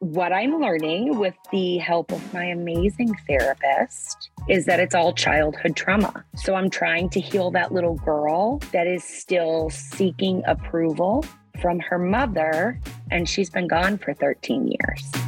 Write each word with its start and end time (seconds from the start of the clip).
what 0.00 0.32
I'm 0.32 0.60
learning 0.60 1.18
with 1.18 1.34
the 1.50 1.78
help 1.78 2.12
of 2.12 2.32
my 2.32 2.44
amazing 2.44 3.12
therapist 3.26 4.30
is 4.48 4.64
that 4.66 4.78
it's 4.78 4.94
all 4.94 5.12
childhood 5.12 5.74
trauma. 5.74 6.24
So 6.36 6.54
I'm 6.54 6.70
trying 6.70 7.10
to 7.10 7.20
heal 7.20 7.50
that 7.50 7.72
little 7.72 7.96
girl 7.96 8.58
that 8.72 8.86
is 8.86 9.02
still 9.02 9.70
seeking 9.70 10.42
approval 10.46 11.24
from 11.60 11.80
her 11.80 11.98
mother, 11.98 12.80
and 13.10 13.28
she's 13.28 13.50
been 13.50 13.66
gone 13.66 13.98
for 13.98 14.14
13 14.14 14.68
years. 14.68 15.27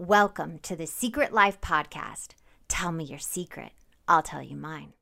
Welcome 0.00 0.60
to 0.60 0.76
the 0.76 0.86
Secret 0.86 1.32
Life 1.32 1.60
Podcast. 1.60 2.28
Tell 2.68 2.92
me 2.92 3.02
your 3.02 3.18
secret, 3.18 3.72
I'll 4.06 4.22
tell 4.22 4.40
you 4.40 4.54
mine. 4.54 4.92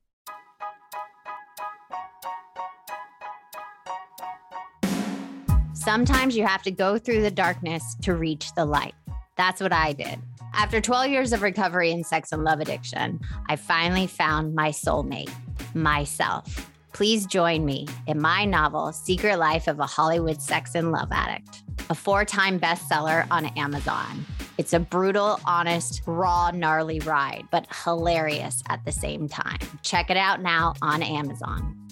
Sometimes 5.74 6.34
you 6.34 6.46
have 6.46 6.62
to 6.62 6.70
go 6.70 6.96
through 6.96 7.20
the 7.20 7.30
darkness 7.30 7.94
to 8.04 8.14
reach 8.14 8.54
the 8.54 8.64
light. 8.64 8.94
That's 9.36 9.60
what 9.60 9.74
I 9.74 9.92
did. 9.92 10.18
After 10.54 10.80
12 10.80 11.10
years 11.10 11.34
of 11.34 11.42
recovery 11.42 11.90
in 11.90 12.02
sex 12.02 12.32
and 12.32 12.42
love 12.42 12.60
addiction, 12.60 13.20
I 13.50 13.56
finally 13.56 14.06
found 14.06 14.54
my 14.54 14.70
soulmate, 14.70 15.30
myself. 15.74 16.70
Please 16.96 17.26
join 17.26 17.66
me 17.66 17.86
in 18.06 18.18
my 18.18 18.46
novel, 18.46 18.90
Secret 18.90 19.36
Life 19.36 19.68
of 19.68 19.78
a 19.80 19.84
Hollywood 19.84 20.40
Sex 20.40 20.74
and 20.74 20.92
Love 20.92 21.10
Addict, 21.12 21.62
a 21.90 21.94
four 21.94 22.24
time 22.24 22.58
bestseller 22.58 23.26
on 23.30 23.44
Amazon. 23.58 24.24
It's 24.56 24.72
a 24.72 24.80
brutal, 24.80 25.38
honest, 25.44 26.00
raw, 26.06 26.50
gnarly 26.52 27.00
ride, 27.00 27.44
but 27.50 27.66
hilarious 27.84 28.62
at 28.70 28.82
the 28.86 28.92
same 28.92 29.28
time. 29.28 29.58
Check 29.82 30.08
it 30.08 30.16
out 30.16 30.40
now 30.40 30.72
on 30.80 31.02
Amazon. 31.02 31.85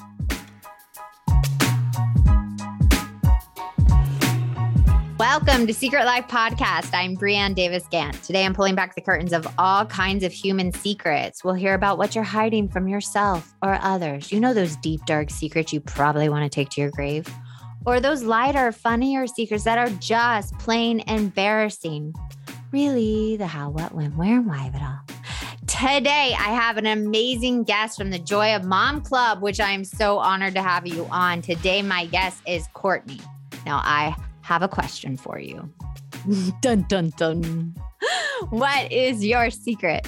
Welcome 5.27 5.67
to 5.69 5.73
Secret 5.73 6.05
Life 6.05 6.29
Podcast. 6.29 6.91
I'm 6.93 7.17
Brianne 7.17 7.55
Davis 7.55 7.87
Gant. 7.91 8.23
Today 8.23 8.45
I'm 8.45 8.53
pulling 8.53 8.75
back 8.75 8.95
the 8.95 9.01
curtains 9.01 9.33
of 9.33 9.49
all 9.57 9.87
kinds 9.87 10.23
of 10.23 10.35
human 10.35 10.71
secrets. 10.71 11.43
We'll 11.43 11.55
hear 11.55 11.73
about 11.73 11.97
what 11.97 12.15
you're 12.15 12.23
hiding 12.23 12.69
from 12.69 12.89
yourself 12.89 13.55
or 13.63 13.79
others. 13.81 14.31
You 14.31 14.39
know 14.39 14.53
those 14.53 14.77
deep, 14.77 15.01
dark 15.07 15.31
secrets 15.31 15.73
you 15.73 15.81
probably 15.81 16.29
want 16.29 16.45
to 16.45 16.55
take 16.55 16.69
to 16.73 16.83
your 16.83 16.91
grave? 16.91 17.27
Or 17.87 18.01
those 18.01 18.23
lighter, 18.23 18.71
funnier 18.71 19.27
secrets 19.27 19.65
that 19.65 19.79
are 19.79 19.89
just 19.99 20.59
plain 20.59 21.01
embarrassing. 21.09 22.13
Really, 22.71 23.39
the 23.39 23.47
how, 23.47 23.71
what, 23.71 23.95
when, 23.95 24.15
where, 24.19 24.37
and 24.37 24.47
why 24.47 24.67
of 24.67 24.75
it 24.75 24.83
all. 24.83 25.01
Today, 25.67 26.35
I 26.39 26.51
have 26.51 26.77
an 26.77 26.87
amazing 26.87 27.65
guest 27.65 27.97
from 27.97 28.11
the 28.11 28.19
Joy 28.19 28.55
of 28.55 28.65
Mom 28.65 29.01
Club, 29.01 29.41
which 29.41 29.59
I 29.59 29.71
am 29.71 29.85
so 29.85 30.19
honored 30.19 30.55
to 30.55 30.63
have 30.63 30.87
you 30.87 31.09
on. 31.11 31.41
Today, 31.41 31.81
my 31.81 32.05
guest 32.05 32.43
is 32.47 32.69
Courtney. 32.75 33.21
Now, 33.65 33.81
I 33.83 34.15
have 34.45 34.63
a 34.63 34.69
question 34.69 35.17
for 35.17 35.39
you. 35.39 35.73
dun, 36.61 36.85
dun, 36.89 37.11
dun. 37.17 37.75
What 38.51 38.93
is 38.93 39.25
your 39.25 39.49
secret? 39.49 40.07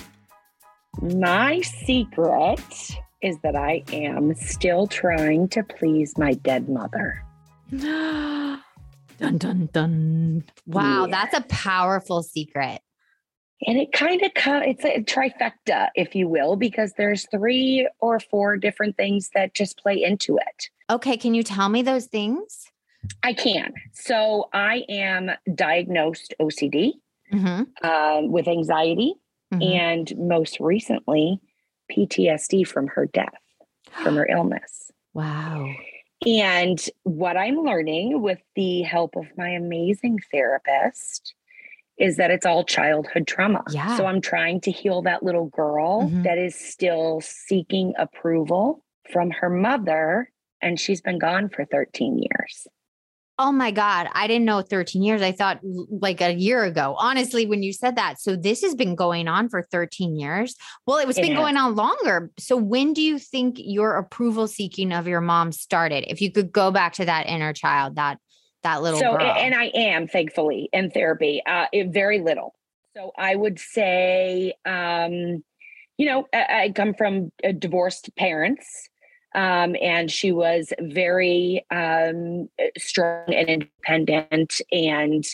My 1.01 1.63
secret 1.63 2.61
is 3.23 3.39
that 3.43 3.57
I 3.57 3.83
am 3.93 4.35
still 4.35 4.87
trying 4.87 5.49
to 5.49 5.63
please 5.63 6.19
my 6.19 6.35
dead 6.35 6.69
mother. 6.69 7.23
dun, 7.71 8.61
dun, 9.19 9.69
dun. 9.73 10.45
Wow, 10.67 11.07
Yeah. 11.07 11.11
that's 11.11 11.37
a 11.37 11.41
powerful 11.49 12.23
secret. 12.23 12.81
And 13.67 13.79
it 13.79 13.91
kind 13.93 14.21
of 14.23 14.33
co- 14.35 14.59
it's 14.59 14.85
a 14.85 15.03
trifecta, 15.03 15.89
if 15.95 16.15
you 16.15 16.29
will, 16.29 16.57
because 16.57 16.93
there's 16.99 17.27
three 17.31 17.89
or 18.01 18.21
four 18.21 18.59
different 18.59 18.99
things 18.99 19.31
that 19.35 19.55
just 19.55 19.79
play 19.79 20.03
into 20.03 20.37
it. 20.37 20.69
Okay, 20.91 21.17
can 21.17 21.33
you 21.33 21.43
tell 21.43 21.71
me 21.71 21.81
those 21.81 22.05
things? 22.05 22.67
I 23.23 23.33
can. 23.33 23.73
So 23.93 24.49
I 24.53 24.85
am 24.89 25.31
diagnosed 25.55 26.35
OCD 26.41 26.93
Mm-hmm. 27.33 27.85
um, 27.85 28.31
with 28.31 28.47
anxiety 28.47 29.15
Mhm. 29.53 29.75
and 29.75 30.13
most 30.17 30.61
recently 30.61 31.41
PTSD 31.91 32.63
from 32.67 32.87
her 32.89 33.07
death, 33.07 33.35
from 33.91 34.15
her 34.17 34.27
illness. 34.27 34.91
Wow. 35.13 35.69
And 36.27 36.79
what 37.03 37.37
I'm 37.37 37.57
learning 37.63 38.23
with 38.23 38.39
the 38.55 38.83
help 38.83 39.17
of 39.17 39.27
my 39.37 39.51
amazing 39.51 40.19
therapist 40.31 41.35
is 41.99 42.17
that 42.17 42.31
it's 42.31 42.47
all 42.47 42.63
childhood 42.65 43.27
trauma. 43.27 43.65
Yeah. 43.73 43.97
So 43.97 44.07
I'm 44.07 44.21
trying 44.21 44.61
to 44.63 44.71
heal 44.71 45.03
that 45.03 45.23
little 45.23 45.47
girl 45.47 46.03
Mhm. 46.11 46.23
that 46.25 46.39
is 46.39 46.55
still 46.55 47.21
seeking 47.23 47.93
approval 47.99 48.85
from 49.11 49.31
her 49.33 49.51
mother. 49.51 50.31
And 50.63 50.79
she's 50.81 51.01
been 51.01 51.19
gone 51.19 51.49
for 51.49 51.65
13 51.65 52.19
years. 52.19 52.67
Oh 53.39 53.53
my 53.53 53.71
God. 53.71 54.09
I 54.13 54.27
didn't 54.27 54.47
know 54.47 54.63
13 54.63 55.03
years. 55.03 55.21
I 55.21 55.33
thought 55.33 55.61
like 55.63 56.23
a 56.23 56.33
year 56.33 56.65
ago, 56.65 56.97
honestly, 56.99 57.45
when 57.45 57.63
you 57.63 57.73
said 57.73 57.97
that. 57.97 58.19
So 58.19 58.35
this 58.35 58.63
has 58.63 58.75
been 58.75 58.95
going 58.95 59.29
on 59.29 59.51
for 59.51 59.63
13 59.71 60.17
years. 60.17 60.55
Well, 60.87 60.97
it 60.97 61.07
was 61.07 61.19
It 61.19 61.23
been 61.23 61.33
has. 61.33 61.41
going 61.41 61.57
on 61.59 61.75
longer. 61.75 62.31
So 62.39 62.57
when 62.57 62.95
do 62.95 63.03
you 63.03 63.19
think 63.19 63.57
your 63.59 63.97
approval 63.97 64.49
seeking 64.49 64.91
of 64.93 65.07
your 65.07 65.21
mom 65.21 65.53
started? 65.53 66.11
If 66.11 66.23
you 66.23 66.33
could 66.33 66.51
go 66.51 66.71
back 66.71 66.95
to 66.95 67.05
that 67.05 67.27
inner 67.27 67.53
child, 67.53 67.97
that 67.97 68.19
that 68.63 68.83
little 68.83 68.99
so, 68.99 69.13
girl. 69.13 69.21
and 69.21 69.55
I 69.55 69.67
am 69.67 70.09
thankfully 70.09 70.69
in 70.73 70.91
therapy, 70.91 71.43
uh, 71.47 71.67
very 71.89 72.21
little. 72.21 72.55
So 72.97 73.13
I 73.17 73.37
would 73.37 73.59
say, 73.61 74.55
um, 74.65 75.45
you 75.99 76.07
know, 76.07 76.27
I, 76.33 76.63
I 76.63 76.73
come 76.75 76.95
from 76.95 77.31
uh, 77.45 77.53
divorced 77.53 78.11
parents. 78.17 78.89
Um, 79.37 79.77
and 79.83 80.11
she 80.11 80.33
was 80.33 80.73
very 80.81 81.65
um, 81.71 82.49
strong 82.79 83.33
and 83.33 83.49
independent 83.49 84.61
and 84.73 85.25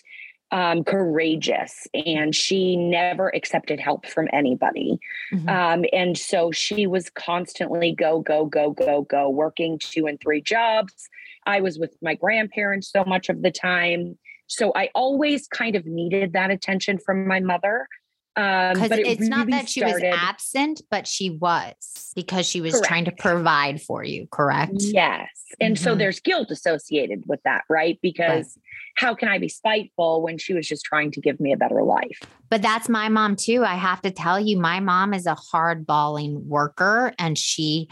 um, 0.50 0.84
courageous. 0.84 1.86
And 1.94 2.34
she 2.34 2.76
never 2.76 3.34
accepted 3.34 3.80
help 3.80 4.04
from 4.06 4.28
anybody. 4.32 4.98
Mhm. 5.32 5.48
Um, 5.48 5.84
and 5.92 6.18
so 6.18 6.50
she 6.50 6.86
was 6.86 7.08
constantly 7.10 7.92
go, 7.92 8.20
go, 8.20 8.44
go, 8.44 8.72
go, 8.72 9.02
go, 9.02 9.30
working 9.30 9.78
two 9.78 10.06
and 10.06 10.20
three 10.20 10.42
jobs. 10.42 11.08
I 11.46 11.60
was 11.60 11.78
with 11.78 11.96
my 12.02 12.14
grandparents 12.14 12.90
so 12.93 13.05
much 13.05 13.31
of 13.31 13.40
the 13.43 13.50
time. 13.50 14.19
So 14.46 14.72
I 14.76 14.90
always 14.94 15.48
kind 15.48 15.75
of 15.75 15.87
needed 15.87 16.34
that 16.34 16.50
attention 16.50 16.98
from 16.98 17.26
my 17.26 17.40
mother. 17.40 17.88
Um, 18.34 18.75
Because 18.75 18.88
but 18.88 18.99
it 19.00 19.06
it's 19.06 19.29
not 19.29 19.50
that 19.50 19.69
she 19.69 19.82
was 19.82 20.00
absent, 20.02 20.82
but 20.90 21.06
she 21.06 21.31
was 21.31 22.12
because 22.14 22.46
she 22.46 22.61
was 22.61 22.81
trying 22.81 23.05
to 23.05 23.12
provide 23.12 23.82
for 23.82 24.02
you, 24.02 24.26
correct? 24.31 24.73
Yes. 24.75 25.29
And 25.61 25.79
so 25.79 25.94
Mhm. 25.94 25.99
there's 25.99 26.20
guilt 26.20 26.50
associated 26.50 27.25
with 27.26 27.43
that, 27.44 27.64
right? 27.69 27.99
Because 28.02 28.58
how 28.96 29.14
can 29.14 29.29
I 29.29 29.38
be 29.38 29.49
spiteful 29.49 30.23
when 30.23 30.38
she 30.38 30.55
was 30.55 30.67
just 30.67 30.84
trying 30.84 31.11
to 31.12 31.20
give 31.20 31.40
me 31.40 31.52
a 31.52 31.56
better 31.56 31.82
life? 31.82 32.26
But 32.50 32.62
that's 32.62 32.88
my 32.88 33.08
mom 33.08 33.37
too. 33.37 33.64
I 33.64 33.76
have 33.76 34.02
to 34.02 34.11
tell 34.11 34.38
you, 34.38 34.58
my 34.58 34.81
mom 34.81 35.14
is 35.14 35.26
a 35.26 35.37
hardballing 35.52 36.44
worker 36.44 37.14
and 37.19 37.37
she 37.37 37.88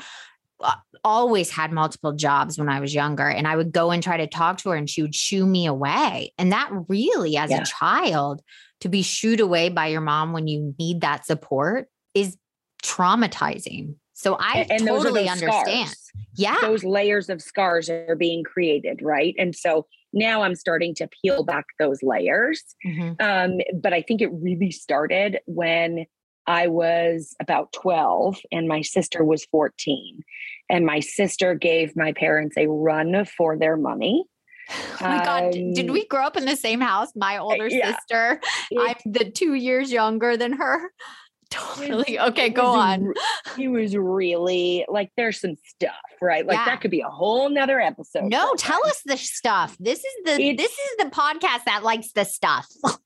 always 1.04 1.50
had 1.50 1.72
multiple 1.72 2.12
jobs 2.12 2.58
when 2.58 2.68
I 2.68 2.80
was 2.80 2.94
younger. 2.94 3.28
And 3.28 3.46
I 3.46 3.56
would 3.56 3.72
go 3.72 3.90
and 3.90 4.02
try 4.02 4.16
to 4.18 4.26
talk 4.26 4.58
to 4.58 4.70
her 4.70 4.76
and 4.76 4.88
she 4.88 5.02
would 5.02 5.14
shoo 5.14 5.46
me 5.46 5.66
away. 5.66 6.32
And 6.38 6.52
that 6.52 6.70
really, 6.88 7.36
as 7.36 7.50
Yeah. 7.50 7.62
a 7.62 7.64
child, 7.64 8.42
to 8.80 8.88
be 8.88 9.02
shooed 9.02 9.40
away 9.40 9.68
by 9.68 9.86
your 9.88 10.00
mom 10.00 10.32
when 10.32 10.46
you 10.48 10.74
need 10.78 11.00
that 11.02 11.26
support 11.26 11.88
is 12.14 12.36
traumatizing. 12.82 13.94
So 14.14 14.36
I 14.38 14.66
and 14.68 14.86
totally 14.86 15.28
understand. 15.28 15.88
scars. 15.88 15.96
Yeah. 16.34 16.56
those 16.60 16.84
layers 16.84 17.28
of 17.30 17.40
scars 17.40 17.88
are 17.88 18.16
being 18.16 18.44
created, 18.44 19.00
right? 19.02 19.34
And 19.38 19.54
so 19.54 19.86
now 20.12 20.42
I'm 20.42 20.54
starting 20.54 20.94
to 20.96 21.08
peel 21.22 21.44
back 21.44 21.64
those 21.78 22.02
layers. 22.02 22.62
Mhm. 22.86 23.16
Um, 23.20 23.60
but 23.80 23.92
I 23.94 24.02
think 24.02 24.20
it 24.20 24.28
really 24.32 24.70
started 24.70 25.38
when 25.46 26.06
I 26.50 26.66
was 26.66 27.34
about 27.40 27.72
12 27.72 28.38
and 28.50 28.66
my 28.66 28.82
sister 28.82 29.22
was 29.24 29.44
14. 29.46 30.22
And 30.68 30.84
my 30.84 30.98
sister 31.00 31.54
gave 31.54 31.94
my 31.96 32.12
parents 32.12 32.56
a 32.56 32.66
run 32.66 33.24
for 33.24 33.56
their 33.56 33.76
money. 33.76 34.24
Oh 34.70 34.96
my 35.00 35.24
God. 35.24 35.52
d- 35.52 35.72
Did 35.74 35.86
Um, 35.88 35.92
we 35.92 36.06
grow 36.06 36.24
up 36.24 36.36
in 36.36 36.44
the 36.44 36.56
same 36.56 36.80
house? 36.80 37.10
My 37.14 37.38
older 37.38 37.68
yeah. 37.68 37.96
sister. 37.96 38.40
I'm 38.76 38.94
the 39.04 39.30
two 39.30 39.54
years 39.54 39.92
younger 39.92 40.36
than 40.36 40.52
her. 40.54 40.90
Totally. 41.50 42.18
Okay, 42.20 42.48
go 42.48 42.62
was 42.72 42.78
on. 42.78 43.14
He 43.56 43.66
was 43.66 43.96
really 43.96 44.84
like, 44.88 45.10
there's 45.16 45.40
some 45.40 45.56
stuff, 45.64 45.94
right? 46.22 46.46
Like 46.46 46.56
Yeah. 46.58 46.64
that 46.66 46.80
could 46.80 46.92
be 46.92 47.00
a 47.00 47.08
whole 47.08 47.48
nother 47.48 47.80
episode. 47.80 48.24
No, 48.24 48.54
tell 48.56 48.84
us 48.86 49.02
the 49.04 49.16
stuff. 49.16 49.76
This 49.80 49.98
is 49.98 50.14
the 50.24 50.54
this 50.56 50.70
is 50.70 50.96
the 50.98 51.10
podcast 51.10 51.64
that 51.66 51.82
likes 51.84 52.12
the 52.12 52.24
stuff. 52.24 52.66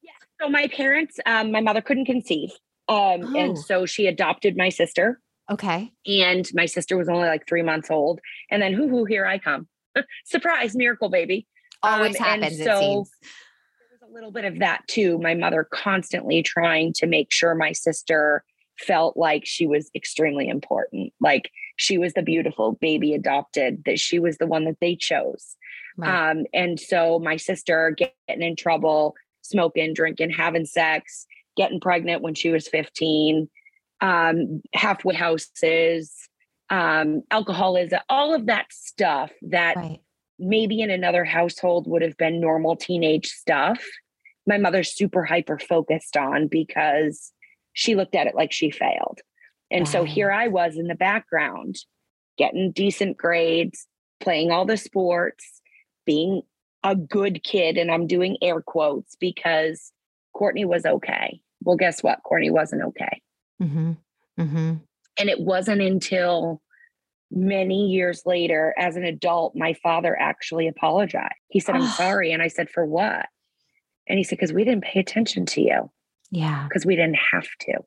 So 0.43 0.50
my 0.50 0.67
parents, 0.67 1.17
um, 1.26 1.52
my 1.52 1.61
mother 1.61 1.81
couldn't 1.81 2.06
conceive. 2.06 2.50
Um, 2.88 3.22
Oh. 3.34 3.36
and 3.38 3.58
so 3.58 3.86
she 3.86 4.06
adopted 4.06 4.56
my 4.56 4.69
sister. 4.69 5.20
Okay. 5.50 5.92
and 6.06 6.48
my 6.54 6.64
sister 6.64 6.96
was 6.96 7.06
only 7.08 7.28
like 7.28 7.46
three 7.46 7.62
months 7.62 7.90
old. 7.90 8.19
And 8.50 8.62
then, 8.62 8.72
hoo 8.72 8.88
hoo, 8.88 9.04
here 9.04 9.26
I 9.26 9.36
come. 9.38 9.69
Surprise, 10.25 10.75
miracle 10.75 11.10
baby. 11.10 11.46
Always 11.82 12.19
Um, 12.19 12.26
and 12.26 12.42
happens, 12.44 12.58
so. 12.64 12.64
There 12.64 13.88
was 13.92 14.10
a 14.10 14.12
little 14.14 14.31
bit 14.31 14.46
of 14.46 14.60
that 14.60 14.88
too. 14.88 15.19
My 15.19 15.34
mother 15.34 15.69
constantly 15.70 16.42
trying 16.42 16.94
to 16.94 17.06
make 17.06 17.31
sure 17.31 17.54
my 17.54 17.72
sister 17.72 18.42
felt 18.78 19.19
like 19.19 19.42
she 19.44 19.66
was 19.66 19.90
extremely 19.94 20.48
important, 20.48 21.12
like 21.20 21.50
she 21.76 21.98
was 21.98 22.14
the 22.14 22.22
beautiful 22.22 22.72
baby 22.81 23.12
adopted, 23.12 23.82
that 23.84 24.00
she 24.00 24.19
was 24.19 24.38
the 24.38 24.46
one 24.46 24.64
that 24.64 24.78
they 24.81 24.96
chose. 24.96 25.56
Right. 25.98 26.31
Um, 26.31 26.46
and 26.54 26.81
so 26.81 27.19
my 27.19 27.36
sister 27.36 27.94
getting 27.96 28.42
in 28.42 28.56
trouble, 28.56 29.14
smoking, 29.42 29.92
drinking, 29.92 30.31
having 30.31 30.64
sex, 30.64 31.26
getting 31.56 31.80
pregnant 31.80 32.22
when 32.22 32.34
she 32.34 32.50
was 32.50 32.68
15, 32.68 33.48
um, 34.00 34.62
halfway 34.72 35.14
houses, 35.14 36.12
um, 36.70 37.22
alcoholism, 37.30 38.00
all 38.08 38.34
of 38.34 38.46
that 38.46 38.66
stuff 38.70 39.30
that 39.42 39.76
right. 39.76 40.00
maybe 40.38 40.80
in 40.80 40.90
another 40.90 41.24
household 41.24 41.86
would 41.88 42.02
have 42.02 42.16
been 42.16 42.40
normal 42.40 42.76
teenage 42.76 43.28
stuff. 43.28 43.82
My 44.46 44.58
mother's 44.58 44.94
super 44.94 45.24
hyper 45.24 45.58
focused 45.58 46.16
on 46.16 46.48
because 46.48 47.32
she 47.72 47.94
looked 47.94 48.14
at 48.14 48.26
it 48.26 48.34
like 48.34 48.52
she 48.52 48.70
failed. 48.70 49.20
And 49.70 49.88
so 49.88 50.04
here 50.04 50.30
I 50.30 50.48
was 50.48 50.76
in 50.76 50.86
the 50.86 50.94
background, 50.94 51.76
getting 52.38 52.70
decent 52.70 53.16
grades, 53.16 53.88
playing 54.20 54.52
all 54.52 54.64
the 54.64 54.76
sports, 54.76 55.60
being 56.06 56.42
a 56.84 56.94
good 56.94 57.42
kid. 57.42 57.76
And 57.76 57.90
I'm 57.90 58.06
doing 58.06 58.36
air 58.40 58.60
quotes 58.60 59.16
because 59.16 59.90
Courtney 60.34 60.64
was 60.64 60.84
okay. 60.84 61.40
Well, 61.62 61.76
guess 61.76 62.02
what? 62.02 62.22
Courtney 62.25 62.50
wasn't 62.50 62.82
okay. 62.82 63.22
Mm-hmm. 63.62 63.92
Mm-hmm. 64.38 64.75
And 65.19 65.28
it 65.31 65.40
wasn't 65.40 65.81
until 65.81 66.60
many 67.31 67.86
years 67.88 68.22
later, 68.26 68.75
as 68.76 68.96
an 68.96 69.04
adult, 69.04 69.54
my 69.56 69.75
father 69.75 70.16
actually 70.19 70.69
apologized. 70.69 71.34
He 71.48 71.60
said, 71.60 71.76
I'm 71.76 71.86
sorry. 71.96 72.32
And 72.32 72.42
I 72.42 72.48
said, 72.48 72.69
For 72.69 72.84
what? 72.84 73.26
And 74.08 74.19
he 74.19 74.25
said, 74.25 74.36
Because 74.38 74.52
we 74.52 74.64
didn't 74.64 74.84
pay 74.84 75.00
attention 75.00 75.46
to 75.46 75.60
you, 75.62 75.90
Yeah. 76.31 76.64
because 76.69 76.84
we 76.84 76.96
didn't 76.96 77.19
have 77.32 77.46
to. 77.60 77.78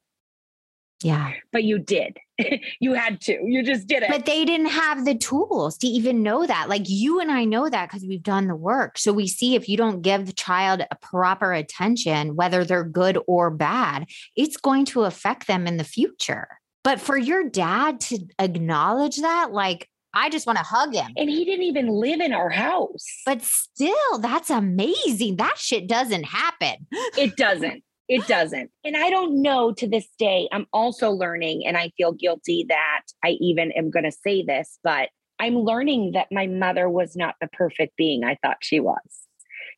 Yeah. 1.04 1.34
But 1.52 1.64
you 1.64 1.78
did. 1.80 2.18
you 2.80 2.94
had 2.94 3.22
to. 3.22 3.40
You 3.44 3.64
just 3.64 3.88
did 3.88 4.04
it. 4.04 4.10
But 4.10 4.26
they 4.26 4.46
didn't 4.46 4.68
have 4.68 5.06
the 5.06 5.16
tools 5.16 5.78
to 5.80 5.88
even 5.88 6.24
know 6.24 6.46
that. 6.46 6.70
Like 6.70 6.84
you 6.88 7.20
and 7.20 7.32
I 7.32 7.46
know 7.46 7.70
that 7.70 7.90
because 7.90 8.04
we've 8.08 8.24
done 8.24 8.48
the 8.48 8.56
work. 8.56 8.98
So 8.98 9.14
we 9.14 9.28
see 9.28 9.56
if 9.56 9.70
you 9.70 9.78
don't 9.78 10.02
give 10.02 10.26
the 10.26 10.34
child 10.34 10.82
a 10.90 10.96
proper 10.96 11.54
attention, 11.54 12.36
whether 12.36 12.64
they're 12.66 12.84
good 12.84 13.20
or 13.28 13.50
bad, 13.50 14.08
it's 14.36 14.58
going 14.58 14.86
to 14.86 15.04
affect 15.04 15.48
them 15.48 15.68
in 15.68 15.78
the 15.78 15.84
future. 15.84 16.48
But 16.84 17.00
for 17.00 17.18
your 17.18 17.48
dad 17.50 18.00
to 18.02 18.20
acknowledge 18.40 19.18
that, 19.18 19.52
like, 19.52 19.90
I 20.14 20.30
just 20.30 20.48
want 20.48 20.58
to 20.58 20.64
hug 20.64 20.96
him. 20.96 21.12
and 21.16 21.30
he 21.30 21.46
didn't 21.46 21.64
even 21.66 21.90
live 21.90 22.22
in 22.22 22.34
our 22.34 22.50
house. 22.50 23.06
But 23.26 23.44
still, 23.44 24.18
that's 24.20 24.50
amazing. 24.50 25.36
That 25.36 25.58
shit 25.58 25.88
doesn't 25.88 26.24
happen. 26.24 26.88
it 26.92 27.36
doesn't. 27.36 27.84
It 28.08 28.26
doesn't. 28.28 28.72
And 28.86 28.96
I 28.96 29.10
don't 29.10 29.42
know 29.42 29.74
to 29.74 29.88
this 29.88 30.08
day. 30.18 30.48
I'm 30.52 30.66
also 30.72 31.12
learning, 31.12 31.66
and 31.68 31.76
I 31.78 31.92
feel 31.98 32.14
guilty 32.14 32.66
that 32.70 33.02
I 33.24 33.32
even 33.42 33.72
am 33.74 33.90
going 33.90 34.06
to 34.06 34.12
say 34.12 34.44
this, 34.44 34.80
but 34.84 35.10
I'm 35.40 35.56
learning 35.56 36.12
that 36.14 36.28
my 36.32 36.48
mother 36.48 36.90
was 36.90 37.16
not 37.16 37.36
the 37.42 37.48
perfect 37.48 37.98
being 37.98 38.24
I 38.24 38.38
thought 38.42 38.58
she 38.62 38.80
was. 38.80 38.98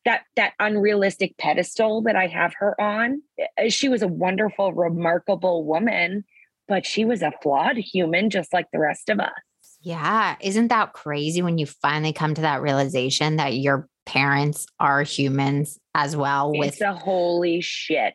That 0.04 0.22
that 0.36 0.52
unrealistic 0.58 1.36
pedestal 1.38 2.02
that 2.02 2.16
I 2.16 2.26
have 2.28 2.54
her 2.58 2.80
on. 2.80 3.22
uh, 3.58 3.68
She 3.68 3.88
was 3.88 4.00
a 4.02 4.08
wonderful, 4.08 4.72
remarkable 4.72 5.64
woman, 5.64 6.24
but 6.68 6.86
she 6.86 7.04
was 7.04 7.22
a 7.22 7.32
flawed 7.42 7.76
human 7.76 8.30
just 8.30 8.52
like 8.52 8.66
the 8.72 8.78
rest 8.78 9.08
of 9.10 9.20
us. 9.20 9.32
Yeah. 9.82 10.36
Isn't 10.40 10.68
that 10.68 10.92
crazy 10.92 11.42
when 11.42 11.58
you 11.58 11.66
finally 11.66 12.12
come 12.12 12.34
to 12.34 12.42
that 12.42 12.62
realization 12.62 13.36
that 13.36 13.54
your 13.54 13.88
parents 14.06 14.66
are 14.78 15.02
humans 15.02 15.78
as 15.94 16.16
well 16.16 16.50
with 16.52 16.72
It's 16.72 16.80
a 16.80 16.94
holy 16.94 17.60
shit. 17.60 18.14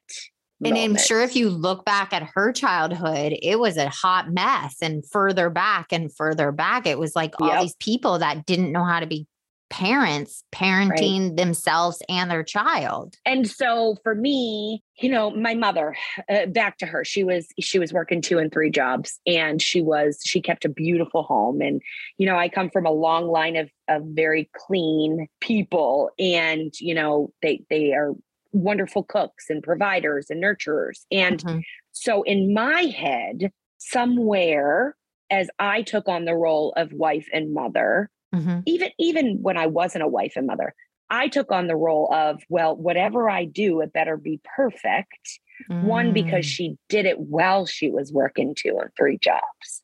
And 0.64 0.78
I'm 0.78 0.98
sure 0.98 1.22
if 1.22 1.36
you 1.36 1.50
look 1.50 1.86
back 1.86 2.14
at 2.14 2.30
her 2.34 2.52
childhood, 2.52 3.38
it 3.42 3.60
was 3.60 3.78
a 3.78 3.90
hot 3.90 4.32
mess. 4.32 4.78
And 4.82 5.04
further 5.12 5.50
back 5.50 5.88
and 5.92 6.16
further 6.16 6.52
back, 6.52 6.88
it 6.88 6.98
was 6.98 7.16
like 7.16 7.40
all 7.42 7.50
Yep. 7.50 7.62
these 7.62 7.76
people 7.80 8.20
that 8.20 8.46
didn't 8.46 8.72
know 8.72 8.84
how 8.84 9.00
to 9.00 9.06
be 9.06 9.28
parents, 9.70 10.44
parenting 10.52 11.36
themselves 11.38 12.02
and 12.08 12.30
their 12.30 12.44
child. 12.44 13.16
and 13.26 13.50
so 13.50 13.98
for 14.04 14.14
me 14.16 14.82
you 15.00 15.10
know 15.10 15.32
my 15.32 15.54
mother 15.56 15.96
uh, 16.30 16.46
back 16.46 16.78
to 16.78 16.86
her 16.86 17.04
she 17.04 17.24
was 17.24 17.48
she 17.60 17.80
was 17.80 17.92
working 17.92 18.22
two 18.22 18.38
and 18.38 18.52
three 18.54 18.70
jobs 18.70 19.20
and 19.26 19.62
she 19.62 19.82
was 19.82 20.20
she 20.24 20.42
kept 20.42 20.64
a 20.66 20.70
beautiful 20.70 21.24
home 21.24 21.62
and 21.62 21.82
you 22.18 22.26
know 22.26 22.38
i 22.38 22.48
come 22.48 22.70
from 22.70 22.86
a 22.86 22.92
long 22.92 23.28
line 23.28 23.56
of 23.56 23.70
of 23.90 24.04
very 24.06 24.50
clean 24.56 25.28
people 25.42 26.12
and 26.20 26.74
you 26.80 26.94
know 26.94 27.32
they 27.42 27.62
they 27.70 27.92
are 27.92 28.14
wonderful 28.54 29.04
cooks 29.04 29.46
and 29.50 29.62
providers 29.64 30.28
and 30.30 30.42
nurturers 30.42 31.02
and 31.12 31.44
Mhm. 31.44 31.64
so 31.92 32.22
in 32.24 32.54
my 32.54 32.84
head 32.84 33.52
somewhere 33.78 34.96
as 35.30 35.50
i 35.60 35.82
took 35.82 36.08
on 36.08 36.26
the 36.26 36.36
role 36.36 36.72
of 36.78 36.94
wife 36.94 37.28
and 37.34 37.54
mother 37.54 38.10
Mhm. 38.36 38.64
even 38.66 38.90
even 39.00 39.42
when 39.42 39.58
I 39.58 39.68
wasn't 39.68 40.04
a 40.04 40.08
wife 40.08 40.34
and 40.36 40.48
mother, 40.48 40.74
I 41.10 41.28
took 41.28 41.52
on 41.52 41.68
the 41.68 41.76
role 41.76 42.12
of, 42.14 42.44
well, 42.50 42.76
whatever 42.76 43.30
I 43.30 43.46
do, 43.46 43.82
it 43.82 43.94
better 43.94 44.18
be 44.18 44.40
perfect. 44.58 45.40
One, 45.80 46.14
because 46.14 46.46
Mm. 46.46 46.50
she 46.50 46.78
did 46.90 47.06
it 47.06 47.20
while 47.20 47.66
she 47.66 47.90
was 47.90 48.12
working 48.12 48.56
two 48.56 48.78
and 48.80 48.90
three 48.98 49.18
jobs. 49.20 49.84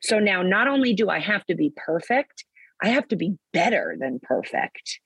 So 0.00 0.18
now 0.18 0.42
not 0.42 0.68
only 0.68 0.94
do 0.94 1.08
I 1.10 1.18
have 1.20 1.44
to 1.46 1.54
be 1.54 1.72
perfect, 1.76 2.44
I 2.82 2.88
have 2.88 3.06
to 3.08 3.16
be 3.16 3.36
better 3.52 3.96
than 4.00 4.20
perfect 4.20 5.00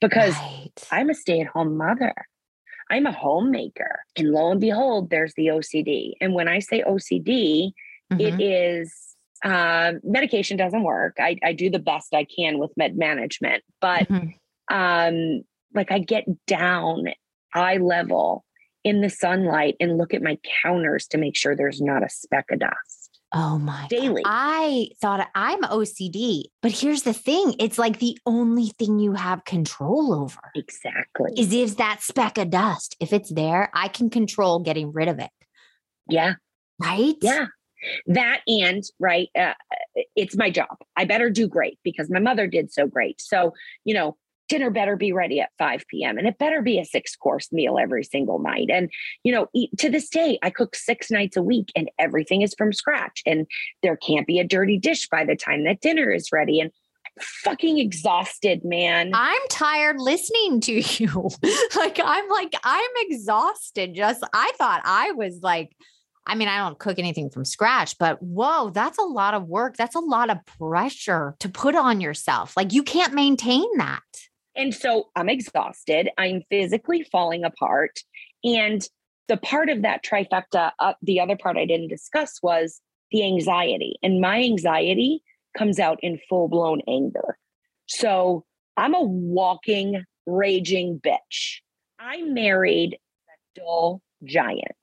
because 0.00 0.34
Right. 0.40 0.72
I'm 0.90 1.10
a 1.10 1.14
stay-at-home 1.14 1.76
mother. 1.76 2.14
I'm 2.90 3.06
a 3.06 3.12
homemaker. 3.12 4.00
And 4.16 4.30
lo 4.32 4.50
and 4.50 4.60
behold, 4.60 5.10
there's 5.10 5.34
the 5.34 5.48
OCD. 5.50 6.14
And 6.20 6.34
when 6.34 6.48
I 6.48 6.58
say 6.60 6.82
OCD, 6.82 7.72
Mhm. 8.10 8.18
it 8.18 8.40
is 8.40 9.09
uh, 9.44 9.92
medication 10.02 10.56
doesn't 10.56 10.82
work. 10.82 11.16
I, 11.18 11.36
I 11.44 11.52
do 11.52 11.70
the 11.70 11.78
best 11.78 12.12
I 12.14 12.24
can 12.24 12.58
with 12.58 12.70
med 12.76 12.96
management, 12.96 13.62
but 13.80 14.08
Mhm. 14.08 14.34
um, 14.70 15.42
like 15.74 15.90
I 15.92 15.98
get 15.98 16.24
down 16.46 17.04
eye 17.54 17.78
level 17.78 18.44
in 18.84 19.00
the 19.00 19.10
sunlight 19.10 19.76
and 19.80 19.98
look 19.98 20.14
at 20.14 20.22
my 20.22 20.38
counters 20.62 21.06
to 21.08 21.18
make 21.18 21.36
sure 21.36 21.54
there's 21.56 21.80
not 21.80 22.02
a 22.04 22.08
speck 22.08 22.46
of 22.50 22.60
dust 22.60 23.20
Oh 23.32 23.58
my 23.58 23.82
God. 23.82 23.88
daily. 23.90 24.22
I 24.24 24.88
thought 25.00 25.28
I'm 25.34 25.62
OCD, 25.62 26.44
but 26.62 26.72
here's 26.72 27.02
the 27.02 27.12
thing 27.12 27.54
it's 27.60 27.78
like 27.78 27.98
the 27.98 28.18
only 28.26 28.68
thing 28.78 28.98
you 28.98 29.12
have 29.12 29.44
control 29.44 30.12
over 30.14 30.40
exactly. 30.56 31.32
is 31.36 31.52
if 31.52 31.76
that 31.76 32.02
speck 32.02 32.38
of 32.38 32.50
dust, 32.50 32.96
if 33.00 33.12
it's 33.12 33.30
there, 33.32 33.70
I 33.74 33.88
can 33.88 34.10
control 34.10 34.58
getting 34.60 34.92
rid 34.92 35.08
of 35.08 35.18
it. 35.18 35.30
yeah. 36.08 36.34
Right? 36.80 37.14
Yeah. 37.20 37.46
That 38.06 38.40
and 38.46 38.82
right, 38.98 39.28
uh, 39.38 39.54
it's 40.16 40.36
my 40.36 40.50
job. 40.50 40.76
I 40.96 41.04
better 41.04 41.30
do 41.30 41.48
great 41.48 41.78
because 41.82 42.10
my 42.10 42.20
mother 42.20 42.46
did 42.46 42.72
so 42.72 42.86
great. 42.86 43.20
So, 43.20 43.54
you 43.84 43.94
know, 43.94 44.16
dinner 44.50 44.68
better 44.68 44.96
be 44.96 45.12
ready 45.12 45.40
at 45.40 45.50
5 45.58 45.84
p.m. 45.88 46.18
and 46.18 46.26
it 46.26 46.36
better 46.38 46.60
be 46.60 46.80
a 46.80 46.84
six 46.84 47.14
course 47.14 47.52
meal 47.52 47.78
every 47.78 48.02
single 48.02 48.40
night. 48.40 48.68
And, 48.68 48.90
you 49.22 49.32
know, 49.32 49.46
to 49.78 49.88
this 49.88 50.08
day, 50.10 50.38
I 50.42 50.50
cook 50.50 50.74
six 50.74 51.10
nights 51.10 51.36
a 51.36 51.42
week 51.42 51.70
and 51.76 51.88
everything 51.98 52.42
is 52.42 52.54
from 52.58 52.72
scratch. 52.72 53.22
And 53.24 53.46
there 53.82 53.96
can't 53.96 54.26
be 54.26 54.40
a 54.40 54.44
dirty 54.44 54.76
dish 54.76 55.08
by 55.08 55.24
the 55.24 55.36
time 55.36 55.64
that 55.64 55.80
dinner 55.80 56.10
is 56.10 56.32
ready. 56.32 56.60
And 56.60 56.72
fucking 57.20 57.78
exhausted, 57.78 58.64
man. 58.64 59.12
I'm 59.14 59.40
tired 59.48 60.00
listening 60.00 60.60
to 60.62 60.80
you. 60.80 61.30
like 61.76 62.00
I'm 62.02 62.28
like 62.28 62.54
I'm 62.64 62.90
exhausted. 62.96 63.94
Just 63.94 64.24
I 64.32 64.52
thought 64.58 64.82
I 64.84 65.12
was 65.12 65.40
like 65.42 65.70
I 66.26 66.34
mean, 66.34 66.48
I 66.48 66.58
don't 66.58 66.78
cook 66.78 66.98
anything 66.98 67.30
from 67.30 67.44
scratch, 67.44 67.98
but 67.98 68.22
whoa, 68.22 68.70
that's 68.70 68.98
a 68.98 69.02
lot 69.02 69.34
of 69.34 69.48
work. 69.48 69.76
That's 69.76 69.94
a 69.94 70.00
lot 70.00 70.30
of 70.30 70.44
pressure 70.46 71.34
to 71.40 71.48
put 71.48 71.74
on 71.74 72.00
yourself. 72.00 72.56
Like 72.56 72.72
you 72.72 72.82
can't 72.82 73.14
maintain 73.14 73.66
that. 73.78 74.02
And 74.54 74.74
so 74.74 75.08
I'm 75.16 75.28
exhausted. 75.28 76.10
I'm 76.18 76.42
physically 76.50 77.04
falling 77.04 77.44
apart. 77.44 78.00
And 78.44 78.86
the 79.28 79.36
part 79.36 79.70
of 79.70 79.82
that 79.82 80.04
trifecta, 80.04 80.72
uh, 80.78 80.94
the 81.02 81.20
other 81.20 81.36
part 81.36 81.56
I 81.56 81.64
didn't 81.64 81.88
discuss 81.88 82.40
was 82.42 82.80
the 83.10 83.24
anxiety. 83.24 83.96
And 84.02 84.20
my 84.20 84.42
anxiety 84.42 85.22
comes 85.56 85.78
out 85.78 85.98
in 86.02 86.18
full 86.28 86.48
blown 86.48 86.80
anger. 86.88 87.38
So 87.86 88.44
I'm 88.76 88.94
a 88.94 89.02
walking, 89.02 90.04
raging 90.26 91.00
bitch. 91.00 91.60
I 91.98 92.22
married 92.22 92.94
a 92.94 93.60
dull 93.60 94.02
giant. 94.24 94.76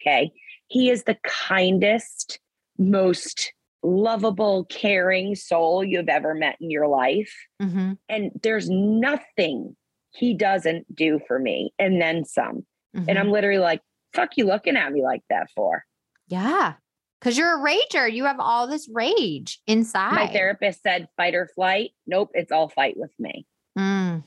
Okay. 0.00 0.32
He 0.68 0.90
is 0.90 1.04
the 1.04 1.16
kindest, 1.24 2.38
most 2.78 3.52
lovable, 3.82 4.64
caring 4.66 5.34
soul 5.34 5.84
you've 5.84 6.08
ever 6.08 6.34
met 6.34 6.56
in 6.60 6.70
your 6.70 6.88
life. 6.88 7.32
Mm-hmm. 7.60 7.92
And 8.08 8.30
there's 8.42 8.68
nothing 8.68 9.76
he 10.10 10.34
doesn't 10.34 10.94
do 10.94 11.20
for 11.26 11.38
me 11.38 11.72
and 11.78 12.00
then 12.00 12.24
some. 12.24 12.66
Mm-hmm. 12.96 13.08
And 13.08 13.18
I'm 13.18 13.30
literally 13.30 13.60
like, 13.60 13.80
fuck 14.14 14.30
you 14.36 14.46
looking 14.46 14.76
at 14.76 14.92
me 14.92 15.02
like 15.02 15.22
that 15.30 15.48
for? 15.54 15.84
Yeah. 16.28 16.74
Cause 17.20 17.36
you're 17.36 17.58
a 17.58 17.64
rager. 17.64 18.10
You 18.12 18.24
have 18.26 18.38
all 18.38 18.68
this 18.68 18.88
rage 18.92 19.60
inside. 19.66 20.14
My 20.14 20.26
therapist 20.28 20.82
said 20.82 21.08
fight 21.16 21.34
or 21.34 21.48
flight. 21.54 21.90
Nope, 22.06 22.30
it's 22.34 22.52
all 22.52 22.68
fight 22.68 22.94
with 22.96 23.10
me. 23.18 23.44
Mm. 23.76 24.22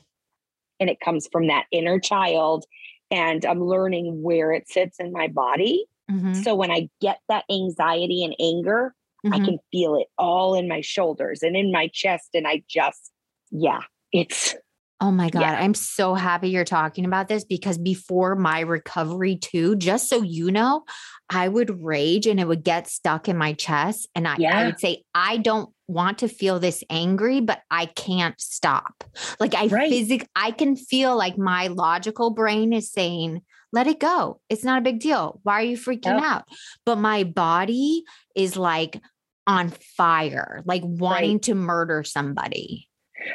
And 0.78 0.90
it 0.90 1.00
comes 1.00 1.26
from 1.32 1.46
that 1.46 1.64
inner 1.72 1.98
child. 1.98 2.64
And 3.10 3.44
I'm 3.44 3.62
learning 3.62 4.22
where 4.22 4.52
it 4.52 4.68
sits 4.68 4.98
in 4.98 5.12
my 5.12 5.28
body. 5.28 5.86
Mhm. 6.12 6.34
So 6.34 6.54
when 6.54 6.70
I 6.70 6.88
get 7.00 7.20
that 7.28 7.44
anxiety 7.50 8.24
and 8.24 8.34
anger, 8.40 8.94
I 9.30 9.38
Mhm. 9.38 9.44
can 9.44 9.58
feel 9.70 9.96
it 9.96 10.08
all 10.18 10.54
in 10.54 10.68
my 10.68 10.80
shoulders 10.80 11.42
and 11.42 11.56
in 11.56 11.72
my 11.72 11.88
chest. 11.92 12.30
And 12.34 12.46
I 12.46 12.62
just, 12.68 13.12
yeah, 13.50 13.80
it's 14.12 14.56
Oh 15.00 15.10
my 15.10 15.30
God. 15.30 15.40
Yeah. 15.40 15.56
I'm 15.56 15.74
so 15.74 16.14
happy 16.14 16.50
you're 16.50 16.64
talking 16.64 17.04
about 17.04 17.26
this 17.26 17.44
because 17.44 17.76
before 17.76 18.36
my 18.36 18.60
recovery, 18.60 19.34
too, 19.36 19.74
just 19.74 20.08
so 20.08 20.22
you 20.22 20.48
know, 20.52 20.84
I 21.28 21.48
would 21.48 21.82
rage 21.82 22.28
and 22.28 22.38
it 22.38 22.46
would 22.46 22.62
get 22.62 22.86
stuck 22.86 23.28
in 23.28 23.36
my 23.36 23.52
chest. 23.54 24.08
And 24.14 24.28
I, 24.28 24.38
I 24.52 24.62
would 24.62 24.78
say, 24.78 25.02
I 25.12 25.38
don't 25.38 25.70
want 25.88 26.18
to 26.18 26.28
feel 26.28 26.60
this 26.60 26.84
angry, 26.88 27.40
but 27.40 27.62
I 27.68 27.86
can't 27.86 28.40
stop. 28.40 29.02
Like 29.40 29.54
I 29.54 29.70
Right. 29.70 29.88
physic 29.88 30.28
I 30.36 30.52
can 30.52 30.76
feel 30.76 31.16
like 31.16 31.36
my 31.36 31.66
logical 31.66 32.30
brain 32.30 32.72
is 32.72 32.92
saying, 32.92 33.40
let 33.72 33.86
it 33.86 33.98
go. 33.98 34.40
It's 34.48 34.64
not 34.64 34.78
a 34.78 34.82
big 34.82 35.00
deal. 35.00 35.40
Why 35.42 35.60
are 35.60 35.64
you 35.64 35.76
freaking 35.76 36.04
Yep. 36.04 36.22
out? 36.22 36.44
But 36.84 36.96
my 36.96 37.24
body 37.24 38.04
is 38.36 38.56
like 38.56 39.00
on 39.46 39.70
fire, 39.96 40.62
like 40.66 40.82
wanting 40.84 41.40
to 41.40 41.54
murder 41.54 42.04
somebody. 42.04 42.88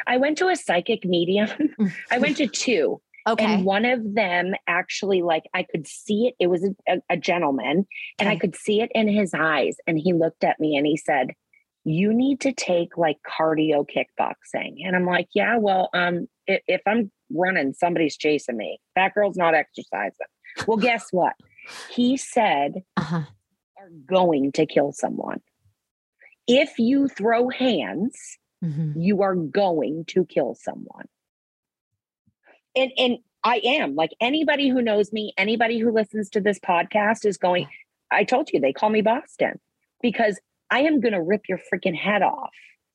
I 0.06 0.18
went 0.18 0.38
to 0.40 0.48
a 0.48 0.56
psychic 0.56 1.06
medium. 1.06 1.50
I 2.12 2.20
went 2.20 2.38
to 2.38 2.48
two. 2.48 3.02
Okay. 3.28 3.44
And 3.44 3.66
one 3.66 3.84
of 3.84 4.16
them 4.16 4.54
actually, 4.68 5.22
like, 5.22 5.44
I 5.54 5.64
could 5.64 5.86
see 5.86 6.28
it. 6.28 6.36
It 6.40 6.48
was 6.48 6.64
a, 6.88 7.02
a, 7.10 7.18
gentleman, 7.18 7.86
and 8.20 8.30
I 8.30 8.38
could 8.38 8.56
see 8.56 8.80
it 8.80 8.90
in 8.96 9.10
his 9.10 9.34
eyes. 9.34 9.76
And 9.86 10.00
he 10.00 10.14
looked 10.14 10.46
at 10.46 10.62
me 10.62 10.78
and 10.78 10.88
he 10.88 10.96
said, 10.96 11.34
You 11.84 12.14
need 12.14 12.40
to 12.42 12.54
take 12.54 12.98
like 12.98 13.18
cardio 13.28 13.86
kickboxing. 13.86 14.78
And 14.86 14.96
I'm 14.96 15.06
like, 15.06 15.28
Yeah, 15.34 15.58
well, 15.58 15.90
um, 15.94 16.28
if, 16.46 16.62
if 16.68 16.82
I'm 16.88 17.12
running, 17.32 17.74
somebody's 17.74 18.18
chasing 18.18 18.58
me. 18.58 18.80
That 18.96 19.14
girl's 19.14 19.38
not 19.38 19.54
exercising. 19.56 20.28
Well, 20.66 20.78
guess 20.78 21.08
what? 21.12 21.34
He 21.92 22.18
said, 22.18 22.84
uh-huh. 22.96 23.24
Are 23.80 23.90
going 24.06 24.52
to 24.54 24.66
kill 24.66 24.92
someone. 24.92 25.42
If 26.48 26.80
you 26.80 27.08
throw 27.08 27.50
hands, 27.50 28.38
Mhm. 28.64 28.94
you 28.98 29.22
are 29.22 29.36
going 29.36 30.06
to 30.08 30.26
kill 30.26 30.56
someone. 30.56 31.06
And 32.76 32.92
and 32.98 33.18
I 33.44 33.62
am 33.64 33.94
like 33.96 34.12
anybody 34.20 34.68
who 34.70 34.82
knows 34.82 35.14
me, 35.14 35.34
anybody 35.38 35.78
who 35.80 35.92
listens 35.92 36.30
to 36.32 36.42
this 36.42 36.58
podcast 36.60 37.24
is 37.26 37.38
going, 37.38 37.68
I 38.10 38.24
told 38.24 38.50
you 38.52 38.60
they 38.60 38.74
call 38.74 38.90
me 38.90 39.02
Boston 39.02 39.60
because 40.02 40.40
I 40.72 40.82
am 40.82 41.00
gonna 41.02 41.22
rip 41.22 41.48
your 41.48 41.60
freaking 41.72 41.96
head 41.96 42.22
off. 42.24 42.50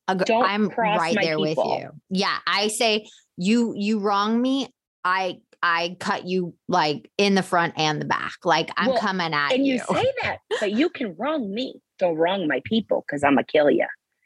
Ag- 0.07 0.25
Don't 0.25 0.43
I'm 0.45 0.67
right 0.69 1.15
there 1.15 1.37
people. 1.37 1.41
with 1.71 1.81
you. 1.81 1.89
Yeah, 2.09 2.37
I 2.45 2.67
say 2.67 3.07
you 3.37 3.73
you 3.75 3.99
wrong 3.99 4.41
me. 4.41 4.67
I 5.03 5.37
I 5.61 5.95
cut 5.99 6.25
you 6.27 6.53
like 6.67 7.09
in 7.17 7.35
the 7.35 7.43
front 7.43 7.73
and 7.77 8.01
the 8.01 8.05
back. 8.05 8.33
Like 8.43 8.69
I'm 8.75 8.89
Well, 8.91 8.99
coming 8.99 9.33
at 9.33 9.53
And 9.53 9.65
you 9.65 9.79
And 9.87 9.97
you. 9.97 10.03
say 10.03 10.11
that, 10.23 10.37
but 10.59 10.71
you 10.73 10.89
can 10.89 11.15
wrong 11.17 11.53
me. 11.53 11.75
Don't 11.99 12.15
wrong 12.17 12.47
my 12.47 12.61
people 12.65 13.03
because 13.07 13.23
I'm 13.23 13.35
gonna 13.35 13.45
kill 13.45 13.69
you. 13.71 13.85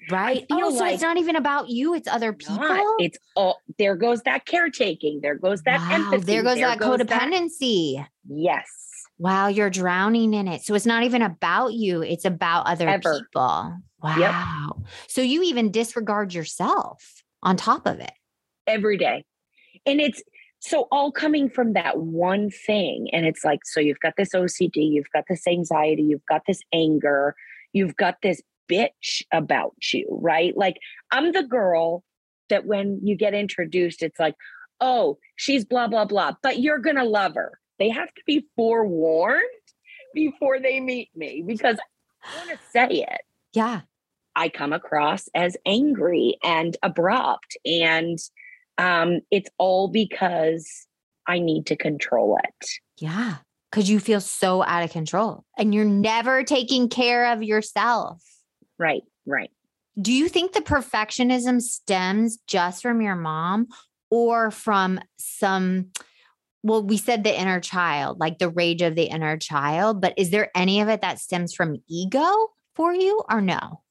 right? 0.10 0.46
Oh, 0.51 0.75
so 0.75 0.86
it's 0.86 1.01
not 1.03 1.17
even 1.17 1.36
about 1.36 1.69
you. 1.69 1.93
It's 1.93 2.07
other 2.07 2.31
people. 2.34 2.96
It's 3.00 3.17
all 3.36 3.60
there 3.77 3.96
goes 3.96 4.22
that 4.24 4.46
caretaking. 4.46 5.19
There 5.22 5.36
goes 5.36 5.62
that 5.63 5.79
wow, 5.81 5.96
empathy. 5.96 6.25
there 6.25 6.43
goes 6.43 6.57
that 6.60 6.79
that- 6.79 6.88
codependency. 6.88 8.03
Yes. 8.27 8.65
Wow, 9.19 9.48
you're 9.48 9.69
drowning 9.72 10.34
in 10.34 10.48
it. 10.48 10.62
So 10.62 10.75
it's 10.75 10.86
not 10.86 11.03
even 11.03 11.22
about 11.24 11.74
you. 11.74 12.01
It's 12.03 12.24
about 12.25 12.67
other 12.67 12.88
Ever. 12.88 13.19
people. 13.34 13.77
Wow. 14.01 14.84
So 15.08 15.22
you 15.22 15.44
even 15.44 15.72
disregard 15.72 16.34
yourself 16.34 17.24
on 17.42 17.58
top 17.58 17.86
of 17.86 18.00
it. 18.00 18.13
every 18.68 18.98
day. 18.98 19.24
And 19.86 20.00
it's 20.00 20.22
so 20.60 20.88
all 20.92 21.12
coming 21.12 21.50
from 21.50 21.74
that 21.74 21.98
one 22.00 22.50
thing. 22.50 23.08
And 23.13 23.25
it's 23.25 23.44
like, 23.44 23.60
so 23.63 23.80
you've 23.80 24.00
got 24.00 24.13
this 24.18 24.30
OCD, 24.36 24.92
you've 24.92 25.10
got 25.13 25.24
this 25.30 25.48
anxiety, 25.48 26.04
you've 26.04 26.25
got 26.27 26.42
this 26.48 26.62
anger, 26.74 27.36
you've 27.74 27.96
got 27.96 28.18
this 28.22 28.42
bitch 28.70 29.22
about 29.32 29.75
you, 29.94 30.06
right? 30.22 30.56
Like, 30.58 30.75
I'm 31.12 31.32
the 31.32 31.44
girl 31.44 32.04
that 32.50 32.66
when 32.66 33.00
you 33.04 33.16
get 33.16 33.34
introduced, 33.34 34.04
it's 34.04 34.20
like, 34.20 34.36
oh, 34.82 35.18
she's 35.36 35.63
blah, 35.63 35.88
blah, 35.88 36.06
blah, 36.06 36.34
but 36.44 36.60
you're 36.60 36.80
going 36.80 36.96
to 36.98 37.04
love 37.04 37.36
her. 37.36 37.60
They 37.80 37.89
have 37.89 38.13
to 38.13 38.22
be 38.25 38.46
forewarned 38.56 39.44
before 40.13 40.60
they 40.60 40.80
meet 40.80 41.10
me 41.16 41.44
because 41.46 41.77
I 42.24 42.38
want 42.38 42.50
to 42.50 42.58
say 42.72 43.06
it. 43.08 43.22
Yeah. 43.54 43.82
I 44.36 44.50
come 44.50 44.72
across 44.72 45.27
as 45.34 45.58
angry 45.66 46.38
and 46.44 46.77
abrupt. 46.84 47.58
And 47.66 48.20
um, 48.77 49.22
it's 49.32 49.50
all 49.58 49.88
because 49.88 50.88
I 51.27 51.39
need 51.39 51.66
to 51.68 51.75
control 51.75 52.38
it. 52.44 52.70
Yeah. 53.00 53.38
Cause 53.72 53.89
you 53.89 54.00
feel 54.00 54.22
so 54.22 54.63
out 54.63 54.84
of 54.84 54.92
control 54.92 55.44
and 55.58 55.74
you're 55.74 55.86
never 55.86 56.44
taking 56.44 56.88
care 56.88 57.34
of 57.34 57.44
yourself. 57.44 58.24
Right, 58.80 59.04
right. 59.25 59.51
Do 60.00 60.13
you 60.13 60.30
think 60.30 60.54
the 60.54 60.62
perfectionism 60.62 61.62
stems 61.62 62.38
just 62.48 62.82
from 62.82 63.01
your 63.01 63.16
mom 63.16 63.68
or 64.10 64.51
from 64.51 65.00
some? 65.18 65.88
Well, 66.63 66.84
we 66.84 66.98
said 66.98 67.24
the 67.24 67.39
inner 67.39 67.60
child, 67.60 68.20
like 68.20 68.38
the 68.38 68.50
rage 68.50 68.82
of 68.82 68.96
the 68.96 69.06
inner 69.06 69.38
child, 69.38 70.01
but 70.01 70.13
is 70.18 70.30
there 70.30 70.50
any 70.56 70.82
of 70.82 70.88
it 70.88 71.01
that 71.01 71.20
stems 71.20 71.54
from 71.54 71.77
ego 71.89 72.50
for 72.77 72.93
you 72.93 73.22
or 73.29 73.41
no? 73.41 73.81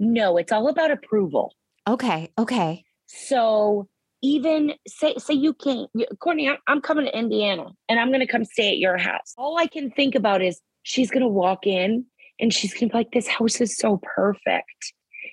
No, 0.00 0.36
it's 0.36 0.50
all 0.50 0.68
about 0.68 0.90
approval. 0.90 1.54
Okay. 1.86 2.32
Okay. 2.36 2.84
So 3.06 3.86
even 4.22 4.72
say 4.88 5.14
say 5.18 5.34
you 5.34 5.52
can't, 5.52 5.88
Courtney, 6.18 6.48
I'm, 6.48 6.56
I'm 6.66 6.80
coming 6.80 7.04
to 7.04 7.16
Indiana 7.16 7.66
and 7.88 8.00
I'm 8.00 8.08
going 8.08 8.20
to 8.20 8.26
come 8.26 8.44
stay 8.44 8.70
at 8.70 8.78
your 8.78 8.96
house. 8.96 9.34
All 9.38 9.58
I 9.58 9.66
can 9.66 9.90
think 9.90 10.16
about 10.16 10.42
is 10.42 10.60
she's 10.82 11.10
going 11.10 11.22
to 11.22 11.28
walk 11.28 11.66
in 11.66 12.06
and 12.40 12.52
she's 12.52 12.72
going 12.72 12.88
to 12.88 12.92
be 12.92 12.98
like, 12.98 13.12
"This 13.12 13.28
house 13.28 13.60
is 13.60 13.76
so 13.76 14.00
perfect." 14.16 14.92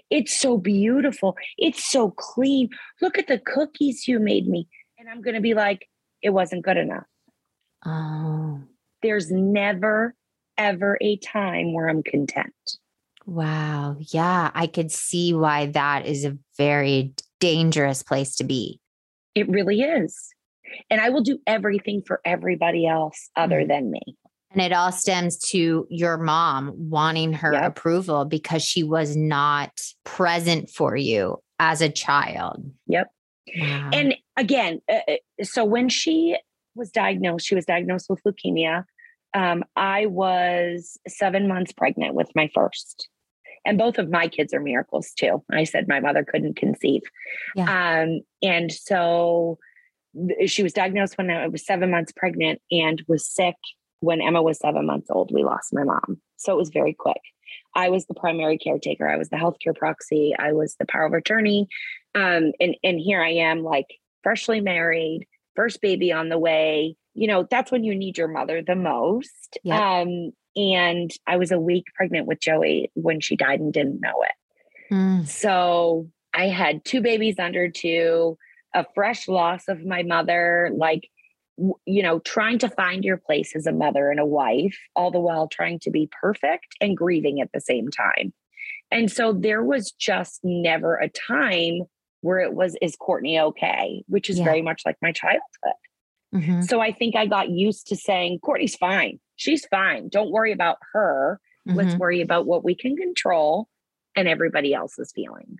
It's 0.09 0.37
so 0.37 0.57
beautiful. 0.57 1.37
It's 1.57 1.89
so 1.89 2.11
clean. 2.11 2.69
Look 3.01 3.17
at 3.17 3.27
the 3.27 3.39
cookies 3.39 4.07
you 4.07 4.19
made 4.19 4.45
me. 4.45 4.67
And 4.99 5.09
I'm 5.09 5.21
going 5.21 5.35
to 5.35 5.41
be 5.41 5.53
like, 5.53 5.87
it 6.21 6.31
wasn't 6.31 6.63
good 6.63 6.77
enough. 6.77 7.05
Oh, 7.85 8.61
There's 9.01 9.31
never, 9.31 10.13
ever 10.57 10.97
a 11.01 11.17
time 11.17 11.73
where 11.73 11.87
I'm 11.87 12.03
content. 12.03 12.53
Wow. 13.25 13.97
Yeah. 13.99 14.51
I 14.53 14.67
could 14.67 14.91
see 14.91 15.33
why 15.33 15.67
that 15.67 16.05
is 16.05 16.25
a 16.25 16.37
very 16.57 17.13
dangerous 17.39 18.03
place 18.03 18.35
to 18.35 18.43
be. 18.43 18.79
It 19.35 19.47
really 19.49 19.81
is. 19.81 20.29
And 20.89 21.01
I 21.01 21.09
will 21.09 21.21
do 21.21 21.39
everything 21.47 22.01
for 22.05 22.21
everybody 22.25 22.87
else 22.87 23.29
other 23.35 23.61
Mhm. 23.61 23.67
than 23.67 23.91
me. 23.91 24.01
And 24.51 24.61
it 24.61 24.73
all 24.73 24.91
stems 24.91 25.37
to 25.51 25.87
your 25.89 26.17
mom 26.17 26.73
wanting 26.89 27.31
her 27.33 27.53
Yep. 27.53 27.63
approval 27.63 28.25
because 28.25 28.63
she 28.63 28.83
was 28.83 29.15
not 29.15 29.71
present 30.03 30.69
for 30.69 30.95
you 30.97 31.37
as 31.59 31.81
a 31.81 31.89
child. 31.89 32.61
Yep. 32.87 33.07
Wow. 33.57 33.89
And 33.93 34.15
again, 34.37 34.81
uh, 34.89 34.99
uh, 35.07 35.43
so 35.43 35.63
when 35.63 35.87
she 35.89 36.37
was 36.75 36.91
diagnosed, 36.91 37.45
she 37.47 37.55
was 37.55 37.65
diagnosed 37.65 38.09
with 38.09 38.21
leukemia. 38.23 38.83
Um, 39.33 39.63
I 39.77 40.07
was 40.07 40.97
seven 41.07 41.47
months 41.47 41.71
pregnant 41.71 42.13
with 42.15 42.29
my 42.35 42.49
first. 42.53 43.07
And 43.65 43.77
both 43.77 43.97
of 43.97 44.09
my 44.09 44.27
kids 44.27 44.53
are 44.53 44.59
miracles 44.59 45.11
too. 45.11 45.43
I 45.51 45.65
said 45.65 45.87
my 45.87 45.99
mother 45.99 46.23
couldn't 46.23 46.55
conceive. 46.55 47.01
Um, 48.03 48.21
and 48.41 48.71
so 48.71 49.59
she 50.45 50.63
was 50.63 50.73
diagnosed 50.73 51.17
when 51.17 51.29
I 51.29 51.47
was 51.47 51.65
seven 51.65 51.91
months 51.91 52.11
pregnant 52.11 52.61
and 52.71 53.01
was 53.07 53.25
sick 53.25 53.55
when 54.01 54.21
Emma 54.21 54.41
was 54.41 54.59
seven 54.59 54.85
months 54.85 55.09
old, 55.09 55.31
we 55.31 55.43
lost 55.43 55.73
my 55.73 55.83
mom. 55.83 56.19
So 56.37 56.51
it 56.51 56.57
was 56.57 56.69
very 56.69 56.93
quick. 56.93 57.21
I 57.75 57.89
was 57.89 58.05
the 58.05 58.13
primary 58.13 58.57
caretaker. 58.57 59.07
I 59.07 59.17
was 59.17 59.29
the 59.29 59.37
healthcare 59.37 59.75
proxy. 59.75 60.33
I 60.37 60.51
was 60.53 60.75
the 60.75 60.85
power 60.85 61.05
of 61.05 61.13
attorney. 61.13 61.67
Um, 62.15 62.51
and 62.59 62.75
and 62.83 62.99
here 62.99 63.21
I 63.21 63.29
am, 63.29 63.63
like 63.63 63.87
freshly 64.23 64.59
married, 64.59 65.27
first 65.55 65.81
baby 65.81 66.11
on 66.11 66.29
the 66.29 66.39
way. 66.39 66.97
You 67.13 67.27
know, 67.27 67.47
that's 67.49 67.71
when 67.71 67.83
you 67.83 67.95
need 67.95 68.17
your 68.17 68.27
mother 68.27 68.61
the 68.61 68.75
most. 68.75 69.57
Yeah. 69.63 70.01
Um, 70.01 70.31
and 70.55 71.11
I 71.27 71.37
was 71.37 71.51
a 71.51 71.59
week 71.59 71.85
pregnant 71.95 72.27
with 72.27 72.39
Joey 72.39 72.91
when 72.93 73.19
she 73.19 73.35
died 73.35 73.59
and 73.59 73.73
didn't 73.73 74.01
know 74.01 74.23
it. 74.23 74.93
Mm. 74.93 75.27
So 75.27 76.09
I 76.33 76.47
had 76.47 76.83
two 76.83 77.01
babies 77.01 77.39
under 77.39 77.69
two, 77.69 78.37
a 78.73 78.85
fresh 78.93 79.27
loss 79.27 79.67
of 79.67 79.85
my 79.85 80.03
mother, 80.03 80.69
like, 80.75 81.09
you 81.85 82.01
know, 82.01 82.19
trying 82.19 82.59
to 82.59 82.69
find 82.69 83.03
your 83.03 83.17
place 83.17 83.55
as 83.55 83.67
a 83.67 83.71
mother 83.71 84.09
and 84.09 84.19
a 84.19 84.25
wife, 84.25 84.77
all 84.95 85.11
the 85.11 85.19
while 85.19 85.47
trying 85.47 85.79
to 85.79 85.91
be 85.91 86.09
perfect 86.21 86.75
and 86.79 86.97
grieving 86.97 87.39
at 87.41 87.51
the 87.53 87.61
same 87.61 87.89
time. 87.89 88.33
And 88.89 89.11
so 89.11 89.31
there 89.31 89.63
was 89.63 89.91
just 89.91 90.39
never 90.43 90.95
a 90.97 91.09
time 91.09 91.81
where 92.21 92.39
it 92.39 92.53
was, 92.53 92.75
is 92.81 92.95
Courtney 92.95 93.39
okay? 93.39 94.03
Which 94.07 94.29
is 94.29 94.39
Yeah. 94.39 94.45
very 94.45 94.61
much 94.61 94.81
like 94.85 94.97
my 95.01 95.11
childhood. 95.11 95.41
Mhm. 96.33 96.63
So 96.63 96.79
I 96.79 96.91
think 96.91 97.15
I 97.15 97.25
got 97.25 97.49
used 97.49 97.87
to 97.87 97.95
saying, 97.95 98.39
Courtney's 98.39 98.75
fine. 98.75 99.19
She's 99.35 99.65
fine. 99.67 100.09
Don't 100.09 100.31
worry 100.31 100.51
about 100.51 100.77
her. 100.93 101.39
Let's 101.65 101.95
Mhm. 101.95 101.99
worry 101.99 102.21
about 102.21 102.45
what 102.45 102.63
we 102.63 102.75
can 102.75 102.95
control 102.95 103.67
and 104.15 104.27
everybody 104.27 104.73
else's 104.73 105.11
feelings. 105.13 105.59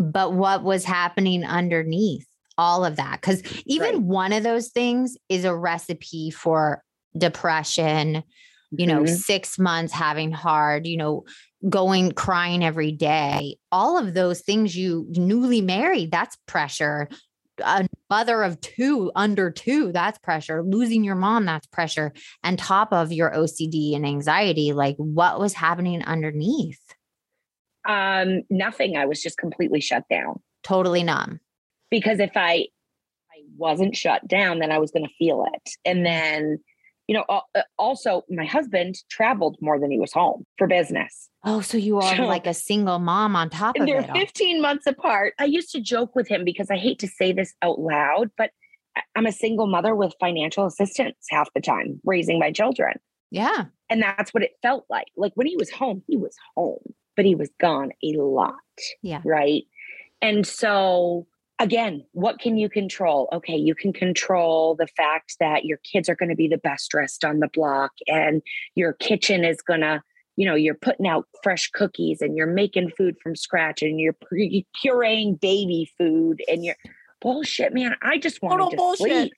But 0.00 0.32
what 0.32 0.64
was 0.64 0.84
happening 0.84 1.44
underneath 1.44 2.26
all 2.58 2.84
of 2.84 2.96
that? 2.96 3.20
Because 3.20 3.42
even 3.66 3.92
Right. 3.94 4.02
one 4.02 4.32
of 4.32 4.42
those 4.42 4.68
things 4.68 5.16
is 5.28 5.44
a 5.44 5.54
recipe 5.54 6.30
for 6.30 6.82
depression 7.16 8.22
you 8.76 8.86
know 8.86 9.02
Mhm. 9.02 9.08
six 9.08 9.58
months 9.58 9.92
having 9.92 10.30
hard 10.30 10.86
you 10.86 10.96
know 10.96 11.24
going 11.68 12.12
crying 12.12 12.64
every 12.64 12.92
day. 12.92 13.56
All 13.72 13.98
of 13.98 14.14
those 14.14 14.40
things 14.42 14.76
you 14.76 15.06
newly 15.10 15.60
married 15.60 16.10
that's 16.10 16.36
pressure. 16.46 17.08
A 17.64 17.86
mother 18.08 18.42
of 18.44 18.60
two 18.60 19.10
under 19.16 19.50
two 19.50 19.92
that's 19.92 20.18
pressure. 20.18 20.62
Losing 20.62 21.04
your 21.04 21.16
mom 21.16 21.44
that's 21.44 21.66
pressure. 21.66 22.12
And 22.44 22.58
top 22.58 22.92
of 22.92 23.12
your 23.12 23.30
ocd 23.32 23.94
and 23.96 24.06
anxiety 24.06 24.72
like 24.72 24.96
what 24.96 25.38
was 25.40 25.52
happening 25.52 26.02
underneath 26.04 26.80
Um, 27.88 28.42
nothing. 28.50 28.96
I 28.96 29.06
was 29.06 29.22
just 29.22 29.38
completely 29.38 29.80
shut 29.80 30.04
down 30.10 30.40
totally 30.62 31.02
numb 31.02 31.40
because 31.90 32.20
if 32.20 32.32
I 32.36 32.66
I 33.32 33.38
wasn't 33.56 33.96
shut 33.96 34.26
down, 34.28 34.58
then 34.58 34.70
I 34.70 34.78
was 34.78 34.90
going 34.90 35.06
to 35.06 35.12
feel 35.18 35.46
it. 35.54 35.70
And 35.86 36.04
then, 36.04 36.58
you 37.06 37.14
know, 37.14 37.24
uh, 37.28 37.62
also 37.78 38.22
my 38.28 38.44
husband 38.44 38.96
traveled 39.10 39.56
more 39.62 39.78
than 39.80 39.90
he 39.90 39.98
was 39.98 40.12
home 40.12 40.44
for 40.58 40.66
business. 40.66 41.28
Oh, 41.44 41.62
so 41.62 41.78
you 41.78 41.96
are 41.98 42.16
So- 42.16 42.26
like 42.26 42.46
a 42.46 42.52
single 42.54 42.98
mom 42.98 43.34
on 43.36 43.48
top 43.48 43.78
of 43.78 43.86
they're 43.86 44.00
it. 44.00 44.10
all. 44.10 44.16
15 44.16 44.60
months 44.60 44.86
apart. 44.86 45.32
I 45.38 45.46
used 45.46 45.70
to 45.72 45.80
joke 45.80 46.14
with 46.14 46.28
him 46.28 46.44
because 46.44 46.70
I 46.70 46.76
hate 46.76 46.98
to 46.98 47.08
say 47.08 47.32
this 47.32 47.54
out 47.62 47.78
loud, 47.80 48.30
but 48.36 48.50
I'm 49.16 49.24
a 49.24 49.32
single 49.32 49.66
mother 49.66 49.94
with 49.94 50.12
financial 50.20 50.66
assistance 50.66 51.16
half 51.30 51.48
the 51.54 51.60
time 51.62 52.00
raising 52.04 52.38
my 52.38 52.52
children. 52.52 52.98
Yeah. 53.30 53.66
And 53.88 54.02
that's 54.02 54.34
what 54.34 54.42
it 54.42 54.52
felt 54.60 54.84
like. 54.90 55.06
Like 55.16 55.32
when 55.36 55.46
he 55.46 55.56
was 55.56 55.70
home, 55.70 56.02
he 56.08 56.16
was 56.16 56.36
home, 56.56 56.82
but 57.20 57.26
he 57.26 57.34
was 57.34 57.50
gone 57.60 57.90
a 58.02 58.12
lot. 58.16 58.54
Yeah. 59.02 59.20
Right. 59.26 59.64
And 60.22 60.46
so, 60.46 61.26
again, 61.58 62.02
what 62.12 62.38
can 62.38 62.56
you 62.56 62.70
control? 62.70 63.28
Okay, 63.30 63.56
you 63.56 63.74
can 63.74 63.92
control 63.92 64.74
the 64.74 64.86
fact 64.86 65.36
that 65.38 65.66
your 65.66 65.76
kids 65.84 66.08
are 66.08 66.14
going 66.14 66.30
to 66.30 66.34
be 66.34 66.48
the 66.48 66.56
best 66.56 66.90
dressed 66.90 67.22
on 67.22 67.40
the 67.40 67.48
block 67.48 67.90
and 68.08 68.40
your 68.74 68.94
kitchen 68.94 69.44
is 69.44 69.60
going 69.60 69.82
to, 69.82 70.02
you 70.36 70.46
know, 70.46 70.54
you're 70.54 70.72
putting 70.72 71.06
out 71.06 71.28
fresh 71.42 71.68
cookies 71.68 72.22
and 72.22 72.38
you're 72.38 72.46
making 72.46 72.88
food 72.96 73.16
from 73.22 73.36
scratch 73.36 73.82
and 73.82 74.00
you're 74.00 74.14
pre- 74.14 74.66
pureeing 74.82 75.38
baby 75.38 75.92
food 75.98 76.40
and 76.50 76.64
you're 76.64 76.76
bullshit, 77.20 77.74
man. 77.74 77.96
I 78.00 78.16
just 78.16 78.40
wanted 78.40 78.78
to 78.78 78.96
sleep. 78.96 79.34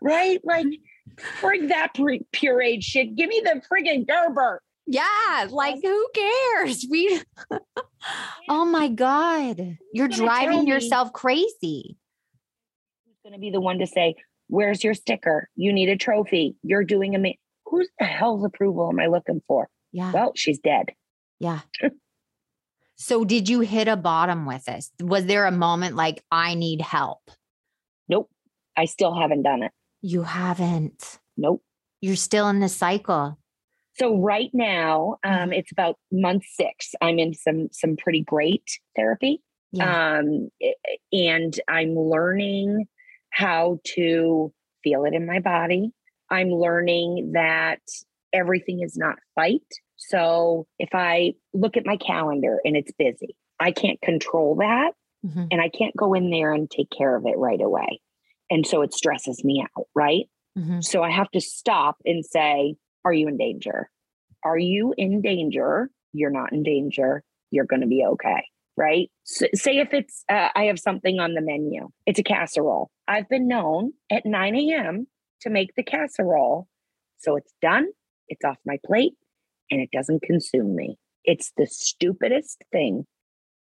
Right? 0.00 0.40
Like, 0.44 0.64
frig 1.42 1.68
that 1.68 1.92
pre- 1.94 2.24
pureed 2.32 2.82
shit. 2.82 3.16
Give 3.16 3.28
me 3.28 3.42
the 3.44 3.60
friggin' 3.70 4.08
Gerber. 4.08 4.62
Yeah. 4.86 5.48
Like 5.50 5.76
who 5.82 6.08
cares? 6.14 6.86
We 6.90 7.20
Oh 8.48 8.64
my 8.64 8.88
God. 8.88 9.78
You're 9.92 10.06
Who's 10.06 10.16
driving 10.16 10.66
yourself 10.66 11.12
crazy. 11.12 11.96
Who's 13.04 13.16
going 13.24 13.32
to 13.32 13.40
be 13.40 13.50
the 13.50 13.60
one 13.60 13.78
to 13.78 13.86
say, 13.86 14.16
Where's 14.48 14.84
your 14.84 14.94
sticker? 14.94 15.48
You 15.56 15.72
need 15.72 15.88
a 15.88 15.96
trophy. 15.96 16.56
You're 16.62 16.84
doing 16.84 17.14
a 17.14 17.18
me. 17.18 17.40
Whose 17.66 17.88
the 17.98 18.04
hell's 18.04 18.44
approval 18.44 18.88
am 18.88 19.00
I 19.00 19.06
looking 19.06 19.42
for? 19.48 19.68
Yeah. 19.92 20.12
Well, 20.12 20.32
she's 20.36 20.60
dead. 20.60 20.92
Yeah. 21.40 21.60
so 22.96 23.24
did 23.24 23.48
you 23.48 23.60
hit 23.60 23.88
a 23.88 23.96
bottom 23.96 24.46
with 24.46 24.64
this? 24.64 24.92
Was 25.00 25.26
there 25.26 25.46
a 25.46 25.52
moment 25.52 25.96
like 25.96 26.22
I 26.30 26.54
need 26.54 26.80
help? 26.80 27.28
Nope. 28.08 28.30
I 28.76 28.84
still 28.84 29.18
haven't 29.18 29.42
done 29.42 29.64
it. 29.64 29.72
You 30.00 30.22
haven't. 30.22 31.18
Nope. 31.36 31.62
You're 32.00 32.14
still 32.14 32.48
in 32.48 32.60
the 32.60 32.68
cycle. 32.68 33.38
So 33.98 34.16
right 34.18 34.50
now, 34.52 35.16
um, 35.24 35.52
it's 35.52 35.72
about 35.72 35.96
month 36.12 36.44
six. 36.46 36.94
I'm 37.00 37.18
in 37.18 37.34
some 37.34 37.68
some 37.72 37.96
pretty 37.96 38.22
great 38.22 38.64
therapy. 38.94 39.42
Yeah. 39.72 40.18
um, 40.20 40.48
and 41.12 41.58
I'm 41.68 41.94
learning 41.94 42.86
how 43.30 43.78
to 43.94 44.52
feel 44.82 45.04
it 45.04 45.12
in 45.12 45.26
my 45.26 45.40
body. 45.40 45.90
I'm 46.30 46.48
learning 46.50 47.32
that 47.34 47.80
everything 48.32 48.80
is 48.82 48.96
not 48.96 49.16
fight. 49.34 49.62
So 49.96 50.66
if 50.78 50.90
I 50.94 51.34
look 51.52 51.76
at 51.76 51.84
my 51.84 51.96
calendar 51.96 52.58
and 52.64 52.76
it's 52.76 52.92
busy, 52.98 53.36
I 53.60 53.72
can't 53.72 54.00
control 54.00 54.56
that 54.56 54.92
Mhm. 55.26 55.48
and 55.50 55.60
I 55.60 55.68
can't 55.68 55.96
go 55.96 56.14
in 56.14 56.30
there 56.30 56.52
and 56.52 56.70
take 56.70 56.88
care 56.96 57.16
of 57.16 57.26
it 57.26 57.36
right 57.36 57.60
away. 57.60 58.00
And 58.50 58.66
so 58.66 58.82
it 58.82 58.94
stresses 58.94 59.42
me 59.44 59.62
out, 59.62 59.86
right? 59.94 60.26
Mhm. 60.56 60.82
So 60.84 61.02
I 61.02 61.10
have 61.10 61.30
to 61.32 61.40
stop 61.40 61.96
and 62.04 62.24
say, 62.24 62.76
Are 63.06 63.12
you 63.12 63.28
in 63.28 63.36
danger? 63.36 63.88
Are 64.44 64.58
you 64.58 64.92
in 64.98 65.22
danger? 65.22 65.90
You're 66.12 66.32
not 66.32 66.52
in 66.52 66.64
danger. 66.64 67.22
You're 67.52 67.64
going 67.64 67.82
to 67.82 67.86
be 67.86 68.04
okay. 68.04 68.44
Right. 68.76 69.12
So, 69.22 69.46
say 69.54 69.78
if 69.78 69.94
it's, 69.94 70.24
uh, 70.28 70.48
I 70.56 70.64
have 70.64 70.80
something 70.80 71.20
on 71.20 71.34
the 71.34 71.40
menu, 71.40 71.88
it's 72.04 72.18
a 72.18 72.24
casserole. 72.24 72.90
I've 73.06 73.28
been 73.28 73.46
known 73.46 73.92
at 74.10 74.26
9 74.26 74.56
a.m. 74.56 75.06
to 75.42 75.50
make 75.50 75.76
the 75.76 75.84
casserole. 75.84 76.66
So 77.18 77.36
it's 77.36 77.54
done, 77.62 77.86
it's 78.28 78.44
off 78.44 78.58
my 78.66 78.78
plate, 78.84 79.12
and 79.70 79.80
it 79.80 79.90
doesn't 79.92 80.22
consume 80.22 80.74
me. 80.74 80.98
It's 81.24 81.52
the 81.56 81.68
stupidest 81.68 82.64
thing 82.72 83.06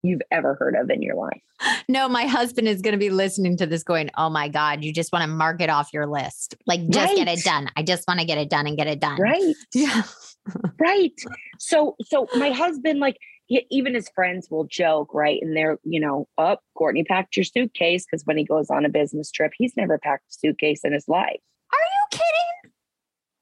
you've 0.02 0.22
ever 0.30 0.54
heard 0.54 0.76
of 0.76 0.90
in 0.90 1.02
your 1.02 1.16
life. 1.16 1.40
No, 1.88 2.08
my 2.08 2.26
husband 2.26 2.68
is 2.68 2.82
going 2.82 2.92
to 2.92 2.98
be 2.98 3.10
listening 3.10 3.56
to 3.56 3.66
this 3.66 3.82
going, 3.82 4.10
Oh 4.16 4.30
my 4.30 4.48
God, 4.48 4.84
you 4.84 4.92
just 4.92 5.12
want 5.12 5.22
to 5.22 5.28
mark 5.28 5.60
it 5.60 5.70
off 5.70 5.92
your 5.92 6.06
list. 6.06 6.54
Like, 6.66 6.88
just 6.88 7.16
get 7.16 7.28
it 7.28 7.42
done. 7.44 7.68
I 7.76 7.82
just 7.82 8.06
want 8.06 8.20
to 8.20 8.26
get 8.26 8.38
it 8.38 8.48
done 8.50 8.66
and 8.66 8.76
get 8.76 8.86
it 8.86 9.00
done. 9.00 9.20
Right. 9.20 9.54
Yeah. 9.74 10.02
right 10.80 11.12
so 11.58 11.94
so 12.06 12.26
my 12.36 12.50
husband 12.50 13.00
like 13.00 13.18
he, 13.46 13.66
even 13.70 13.92
his 13.92 14.08
friends 14.14 14.48
will 14.50 14.64
joke 14.64 15.12
right 15.12 15.38
and 15.42 15.54
they're 15.54 15.78
you 15.84 16.00
know 16.00 16.26
up 16.38 16.60
oh, 16.62 16.68
courtney 16.74 17.04
packed 17.04 17.36
your 17.36 17.44
suitcase 17.44 18.06
because 18.06 18.24
when 18.24 18.38
he 18.38 18.44
goes 18.44 18.70
on 18.70 18.86
a 18.86 18.88
business 18.88 19.30
trip 19.30 19.52
he's 19.58 19.76
never 19.76 19.98
packed 19.98 20.24
a 20.30 20.32
suitcase 20.32 20.80
in 20.84 20.94
his 20.94 21.06
life 21.06 21.40
Are 21.70 21.78
you 21.78 22.18
kidding? 22.18 22.72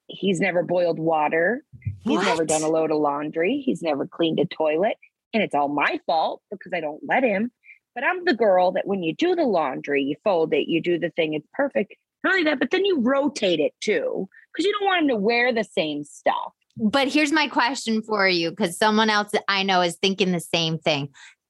he's 0.09 0.41
never 0.41 0.63
boiled 0.63 0.99
water. 0.99 1.63
He's 2.01 2.21
never 2.23 2.45
done 2.45 2.63
a 2.63 2.69
load 2.69 2.91
of 2.91 2.99
laundry. 2.99 3.63
He's 3.65 3.83
never 3.83 4.07
cleaned 4.07 4.39
a 4.39 4.47
toilet. 4.47 4.97
And 5.33 5.43
it's 5.43 5.55
all 5.55 5.69
my 5.69 6.01
fault 6.07 6.43
because 6.51 6.73
I 6.75 6.81
don't 6.81 7.01
let 7.07 7.23
him. 7.23 7.51
But 7.95 8.05
I'm 8.05 8.25
the 8.25 8.35
girl 8.35 8.73
that 8.73 8.87
when 8.87 9.03
you 9.03 9.15
do 9.15 9.35
the 9.35 9.45
laundry, 9.45 10.03
you 10.03 10.17
fold 10.23 10.53
it, 10.53 10.69
you 10.69 10.83
do 10.83 10.99
the 10.99 11.11
thing, 11.11 11.35
it's 11.35 11.49
perfect. 11.55 11.95
Not 12.23 12.35
only 12.35 12.45
that, 12.45 12.59
but 12.59 12.71
then 12.71 12.85
you 12.85 13.01
rotate 13.01 13.61
it 13.61 13.73
too, 13.81 14.29
because 14.53 14.67
you 14.67 14.73
don't 14.73 14.85
want 14.85 15.03
him 15.03 15.09
to 15.09 15.17
wear 15.17 15.53
the 15.53 15.65
same 15.65 16.05
stuff. 16.05 16.53
But 16.77 17.09
here's 17.09 17.33
my 17.33 17.49
question 17.49 18.03
for 18.03 18.29
you 18.29 18.51
because 18.51 18.77
someone 18.77 19.09
else 19.09 19.33
I 19.49 19.63
know 19.63 19.81
is 19.81 19.97
thinking 19.97 20.33
the 20.33 20.41
same 20.41 20.79
thing. 20.79 21.09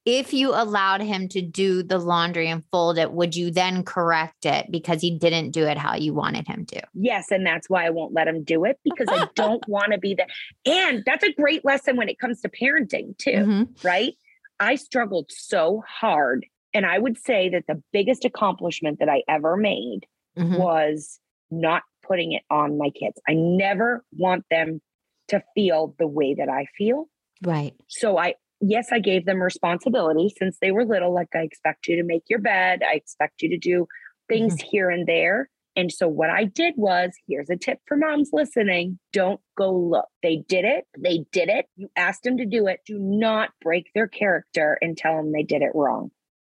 If 0.09 0.31
you 0.33 0.53
allowed 0.53 1.01
him 1.01 1.27
to 1.29 1.41
do 1.41 1.83
the 1.83 1.97
laundry 1.97 2.47
and 2.47 2.63
fold 2.71 2.97
it, 2.97 3.11
would 3.11 3.35
you 3.35 3.51
then 3.51 3.83
correct 3.83 4.45
it 4.45 4.67
because 4.71 5.01
he 5.01 5.17
didn't 5.19 5.51
do 5.51 5.65
it 5.67 5.77
how 5.77 5.95
you 5.95 6.13
wanted 6.13 6.47
him 6.47 6.65
to? 6.67 6.81
Yes, 6.93 7.29
and 7.29 7.45
that's 7.45 7.69
why 7.69 7.85
I 7.85 7.89
won't 7.89 8.13
let 8.13 8.25
him 8.25 8.45
do 8.45 8.63
it 8.63 8.79
because 8.85 9.09
I 9.11 9.27
don't 9.35 9.61
want 9.67 9.91
to 9.91 9.97
be 9.97 10.15
there. 10.15 10.27
And 10.65 11.03
that's 11.05 11.25
a 11.25 11.33
great 11.33 11.65
lesson 11.65 11.97
when 11.97 12.07
it 12.07 12.19
comes 12.19 12.39
to 12.41 12.47
parenting 12.49 13.17
too. 13.17 13.31
Mhm. 13.31 13.83
right? 13.83 14.13
I 14.61 14.75
struggled 14.75 15.29
so 15.29 15.83
hard. 15.85 16.45
And 16.73 16.85
I 16.85 16.99
would 16.99 17.17
say 17.17 17.49
that 17.49 17.65
the 17.67 17.83
biggest 17.91 18.23
accomplishment 18.23 18.99
that 18.99 19.09
I 19.09 19.23
ever 19.27 19.57
made 19.57 20.05
Mhm. 20.37 20.57
was 20.57 21.19
not 21.51 21.83
putting 22.01 22.31
it 22.31 22.43
on 22.49 22.77
my 22.77 22.91
kids. 22.91 23.19
I 23.27 23.33
never 23.33 24.05
want 24.17 24.45
them 24.49 24.81
to 25.27 25.43
feel 25.53 25.95
the 25.99 26.07
way 26.07 26.33
that 26.35 26.47
I 26.47 26.65
feel. 26.77 27.09
Right. 27.43 27.73
So 27.87 28.17
I, 28.17 28.35
yes, 28.61 28.89
I 28.91 28.99
gave 28.99 29.25
them 29.25 29.41
responsibility 29.41 30.33
since 30.37 30.57
they 30.61 30.71
were 30.71 30.85
little. 30.85 31.13
Like 31.13 31.29
I 31.35 31.39
expect 31.39 31.87
you 31.87 31.95
to 31.97 32.03
make 32.03 32.23
your 32.29 32.39
bed, 32.39 32.81
I 32.87 32.93
expect 32.93 33.41
you 33.41 33.49
to 33.49 33.57
do 33.57 33.87
things 34.27 34.55
mm-hmm. 34.55 34.67
here 34.69 34.89
and 34.89 35.07
there. 35.07 35.49
And 35.75 35.91
so 35.91 36.07
what 36.07 36.31
I 36.31 36.45
did 36.45 36.73
was 36.75 37.11
here's 37.27 37.51
a 37.51 37.55
tip 37.55 37.79
for 37.85 37.97
moms 37.97 38.31
listening 38.33 38.97
don't 39.13 39.39
go 39.55 39.71
look. 39.71 40.07
They 40.23 40.43
did 40.47 40.65
it. 40.65 40.85
They 40.97 41.25
did 41.31 41.49
it. 41.49 41.67
You 41.75 41.89
asked 41.95 42.23
them 42.23 42.37
to 42.37 42.45
do 42.45 42.65
it. 42.67 42.79
Do 42.85 42.97
not 42.99 43.51
break 43.61 43.91
their 43.93 44.07
character 44.07 44.77
and 44.81 44.97
tell 44.97 45.15
them 45.17 45.31
they 45.31 45.43
did 45.43 45.61
it 45.61 45.71
wrong. 45.75 46.09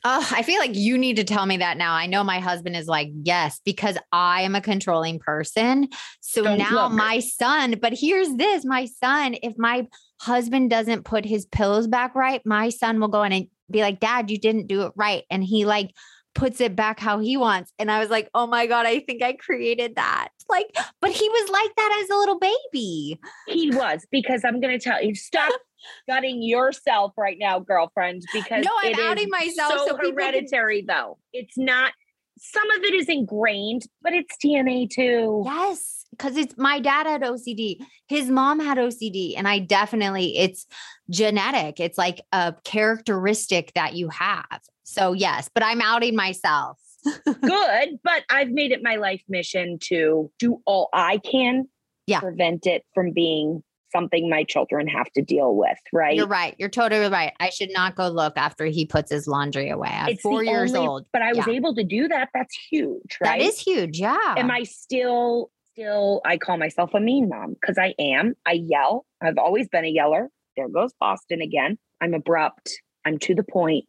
Oh, 0.07 0.29
I 0.33 0.43
feel 0.43 0.59
like 0.59 0.75
you 0.75 0.99
need 0.99 1.17
to 1.17 1.25
tell 1.25 1.47
me 1.47 1.57
that 1.57 1.79
now. 1.79 1.95
I 1.95 2.05
know 2.07 2.23
my 2.23 2.39
husband 2.39 2.77
is 2.77 2.87
like, 2.87 3.09
yes, 3.23 3.61
because 3.65 3.97
I 4.13 4.43
am 4.43 4.55
a 4.55 4.61
controlling 4.61 5.19
person. 5.19 5.89
So 6.21 6.43
Don't 6.43 6.59
now 6.59 6.89
my 6.89 7.21
son, 7.21 7.77
but 7.81 7.95
here's 7.99 8.35
this 8.35 8.67
my 8.67 8.85
son, 8.85 9.37
if 9.43 9.55
my 9.57 9.87
husband 10.21 10.69
doesn't 10.69 11.05
put 11.05 11.25
his 11.25 11.47
pillows 11.47 11.87
back 11.87 12.15
right, 12.15 12.43
my 12.45 12.69
son 12.69 13.01
will 13.01 13.09
go 13.09 13.23
in 13.23 13.33
and 13.33 13.47
be 13.71 13.81
like, 13.81 13.99
Dad, 13.99 14.31
you 14.31 14.39
didn't 14.39 14.67
do 14.67 14.83
it 14.83 14.93
right. 14.95 15.25
And 15.31 15.43
he 15.43 15.65
like 15.65 15.91
puts 16.35 16.61
it 16.61 16.75
back 16.75 16.99
how 17.01 17.19
he 17.19 17.37
wants. 17.37 17.73
And 17.79 17.91
I 17.91 18.01
was 18.01 18.11
like, 18.11 18.29
oh 18.35 18.47
my 18.47 18.67
God, 18.67 18.87
I 18.87 19.01
think 19.01 19.23
I 19.23 19.35
created 19.35 19.97
that. 19.97 20.29
Like, 20.49 20.67
but 21.01 21.11
he 21.11 21.29
was 21.29 21.51
like 21.51 21.75
that 21.77 22.01
as 22.03 22.11
a 22.11 22.17
little 22.19 22.39
baby. 22.39 23.21
He 23.47 23.71
was 23.71 24.07
because 24.11 24.43
I'm 24.45 24.61
going 24.61 24.79
to 24.79 24.83
tell 24.83 25.03
you 25.03 25.15
stop 25.15 25.53
gutting 26.09 26.43
yourself 26.43 27.13
right 27.17 27.37
now, 27.39 27.61
girlfriend. 27.61 28.23
Because 28.33 28.65
No, 28.65 28.71
I'm 28.83 28.99
outing 29.01 29.31
myself 29.31 29.73
So, 29.73 29.79
so 29.79 29.85
people 29.97 29.99
can- 29.99 30.15
hereditary, 30.15 30.85
though. 30.87 31.19
It's 31.33 31.57
not. 31.57 31.93
Some 32.37 32.69
of 32.73 32.83
it 32.83 32.95
is 32.95 33.09
ingrained, 33.09 33.83
but 34.03 34.13
it's 34.13 34.37
DNA 34.45 34.91
too. 34.91 35.43
Yes, 35.47 36.05
because 36.11 36.37
it's 36.37 36.57
my 36.59 36.81
dad 36.81 37.07
had 37.07 37.23
OCD. 37.23 37.77
His 38.09 38.29
mom 38.29 38.59
had 38.59 38.77
OCD, 38.77 39.35
and 39.37 39.47
I 39.47 39.61
definitely 39.61 40.37
it's 40.37 40.67
genetic. 41.09 41.79
It's 41.79 41.97
like 41.97 42.21
a 42.33 42.53
characteristic 42.65 43.73
that 43.77 43.95
you 43.95 44.09
have. 44.09 44.61
So 44.85 45.13
yes, 45.13 45.49
but 45.53 45.63
I'm 45.65 45.81
outing 45.81 46.15
myself. 46.15 46.79
Good, 47.25 47.99
but 48.03 48.23
I've 48.31 48.51
made 48.51 48.73
it 48.73 48.83
my 48.83 48.97
life 48.97 49.23
mission 49.29 49.79
to 49.85 50.31
do 50.39 50.61
all 50.67 50.89
I 50.93 51.19
can 51.19 51.69
Yeah. 52.07 52.21
to 52.21 52.27
prevent 52.27 52.67
it 52.67 52.83
from 52.95 53.13
being 53.13 53.63
something 53.93 54.29
my 54.29 54.43
children 54.45 54.89
have 54.89 55.11
to 55.13 55.23
deal 55.23 55.55
with. 55.55 55.79
Right. 55.93 56.17
You're 56.17 56.27
right. 56.27 56.55
You're 56.59 56.69
totally 56.69 57.09
right. 57.09 57.33
I 57.39 57.51
should 57.51 57.71
not 57.73 57.95
go 57.95 58.09
look 58.09 58.33
after 58.37 58.65
he 58.67 58.87
puts 58.87 59.11
his 59.13 59.29
laundry 59.29 59.69
away. 59.71 59.89
I'm 59.91 60.09
It's 60.09 60.23
four 60.23 60.43
years 60.43 60.75
only- 60.75 60.89
old. 60.89 61.07
But 61.13 61.23
I 61.23 61.33
was 61.33 61.47
Yeah. 61.47 61.53
able 61.55 61.75
to 61.77 61.85
do 61.85 62.09
that. 62.09 62.31
That's 62.35 62.57
huge, 62.71 63.19
right? 63.21 63.39
That 63.39 63.41
is 63.47 63.61
huge. 63.61 63.99
Yeah. 64.01 64.35
Am 64.37 64.51
I 64.51 64.63
still 64.65 65.51
still 65.73 66.21
I 66.25 66.37
call 66.39 66.57
myself 66.57 66.91
a 66.95 67.01
mean 67.01 67.29
mom 67.29 67.55
because 67.61 67.79
I 67.79 67.95
am. 67.99 68.35
I 68.47 68.53
yell. 68.53 69.05
I've 69.23 69.39
always 69.39 69.69
been 69.69 69.85
a 69.85 69.89
yeller. 69.89 70.29
There 70.57 70.69
goes 70.69 70.93
Boston 71.01 71.41
again. 71.43 71.79
I'm 72.01 72.15
abrupt. 72.15 72.71
I'm 73.05 73.19
to 73.21 73.35
the 73.35 73.43
point. 73.45 73.89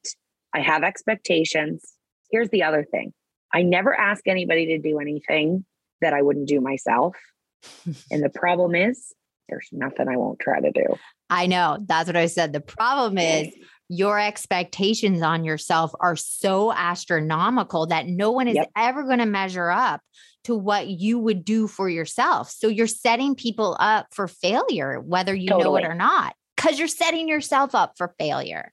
I 0.55 0.61
have 0.61 0.83
expectations. 0.83 1.83
Here's 2.31 2.49
the 2.49 2.63
other 2.63 2.85
thing. 2.89 3.13
I 3.53 3.61
never 3.61 3.93
ask 3.93 4.25
anybody 4.27 4.67
to 4.67 4.79
do 4.79 4.99
anything 4.99 5.65
that 6.01 6.13
I 6.13 6.21
wouldn't 6.21 6.47
do 6.47 6.61
myself. 6.61 7.15
and 8.11 8.23
the 8.23 8.29
problem 8.29 8.73
is 8.73 9.13
there's 9.49 9.67
nothing 9.71 10.07
I 10.07 10.15
won't 10.17 10.39
try 10.39 10.61
to 10.61 10.71
do. 10.71 10.85
I 11.29 11.47
know. 11.47 11.77
That's 11.85 12.07
what 12.07 12.15
I 12.15 12.27
said. 12.27 12.53
The 12.53 12.61
problem 12.61 13.17
is 13.17 13.53
your 13.89 14.19
expectations 14.19 15.21
on 15.21 15.43
yourself 15.43 15.91
are 15.99 16.15
so 16.15 16.71
astronomical 16.71 17.87
that 17.87 18.07
no 18.07 18.31
one 18.31 18.47
is 18.47 18.55
Yep. 18.55 18.71
ever 18.77 19.03
going 19.03 19.19
to 19.19 19.25
measure 19.25 19.69
up 19.69 20.01
to 20.45 20.55
what 20.55 20.87
you 20.87 21.19
would 21.19 21.43
do 21.43 21.67
for 21.67 21.89
yourself. 21.89 22.49
So 22.49 22.67
you're 22.67 22.87
setting 22.87 23.35
people 23.35 23.75
up 23.79 24.07
for 24.11 24.27
failure, 24.27 25.01
whether 25.01 25.35
you 25.35 25.49
know 25.49 25.75
it 25.75 25.83
or 25.83 25.95
not, 25.95 26.35
because 26.55 26.79
you're 26.79 26.87
setting 26.87 27.27
yourself 27.27 27.75
up 27.75 27.93
for 27.97 28.15
failure, 28.19 28.71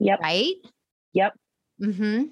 Yep. 0.00 0.20
right? 0.20 0.54
Yep. 1.14 1.32
Mm-hmm. 1.82 2.24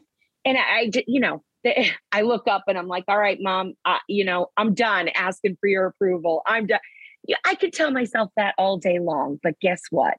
and 0.45 0.59
I, 0.59 0.61
I 0.61 0.91
you 1.07 1.21
know, 1.21 1.43
I 2.13 2.23
look 2.23 2.47
up 2.49 2.65
and 2.69 2.79
I'm 2.79 2.87
like, 2.89 3.05
all 3.09 3.19
right, 3.19 3.39
mom, 3.41 3.75
uh, 3.85 3.99
you 4.09 4.25
know, 4.25 4.47
I'm 4.57 4.75
done 4.75 5.09
asking 5.15 5.57
for 5.61 5.69
your 5.69 5.87
approval. 5.87 6.43
I'm 6.47 6.67
done. 6.67 6.79
I 7.45 7.55
could 7.55 7.73
tell 7.73 7.91
myself 7.91 8.31
that 8.37 8.55
all 8.57 8.79
day 8.79 8.99
long, 8.99 9.39
but 9.43 9.55
guess 9.61 9.83
what? 9.91 10.15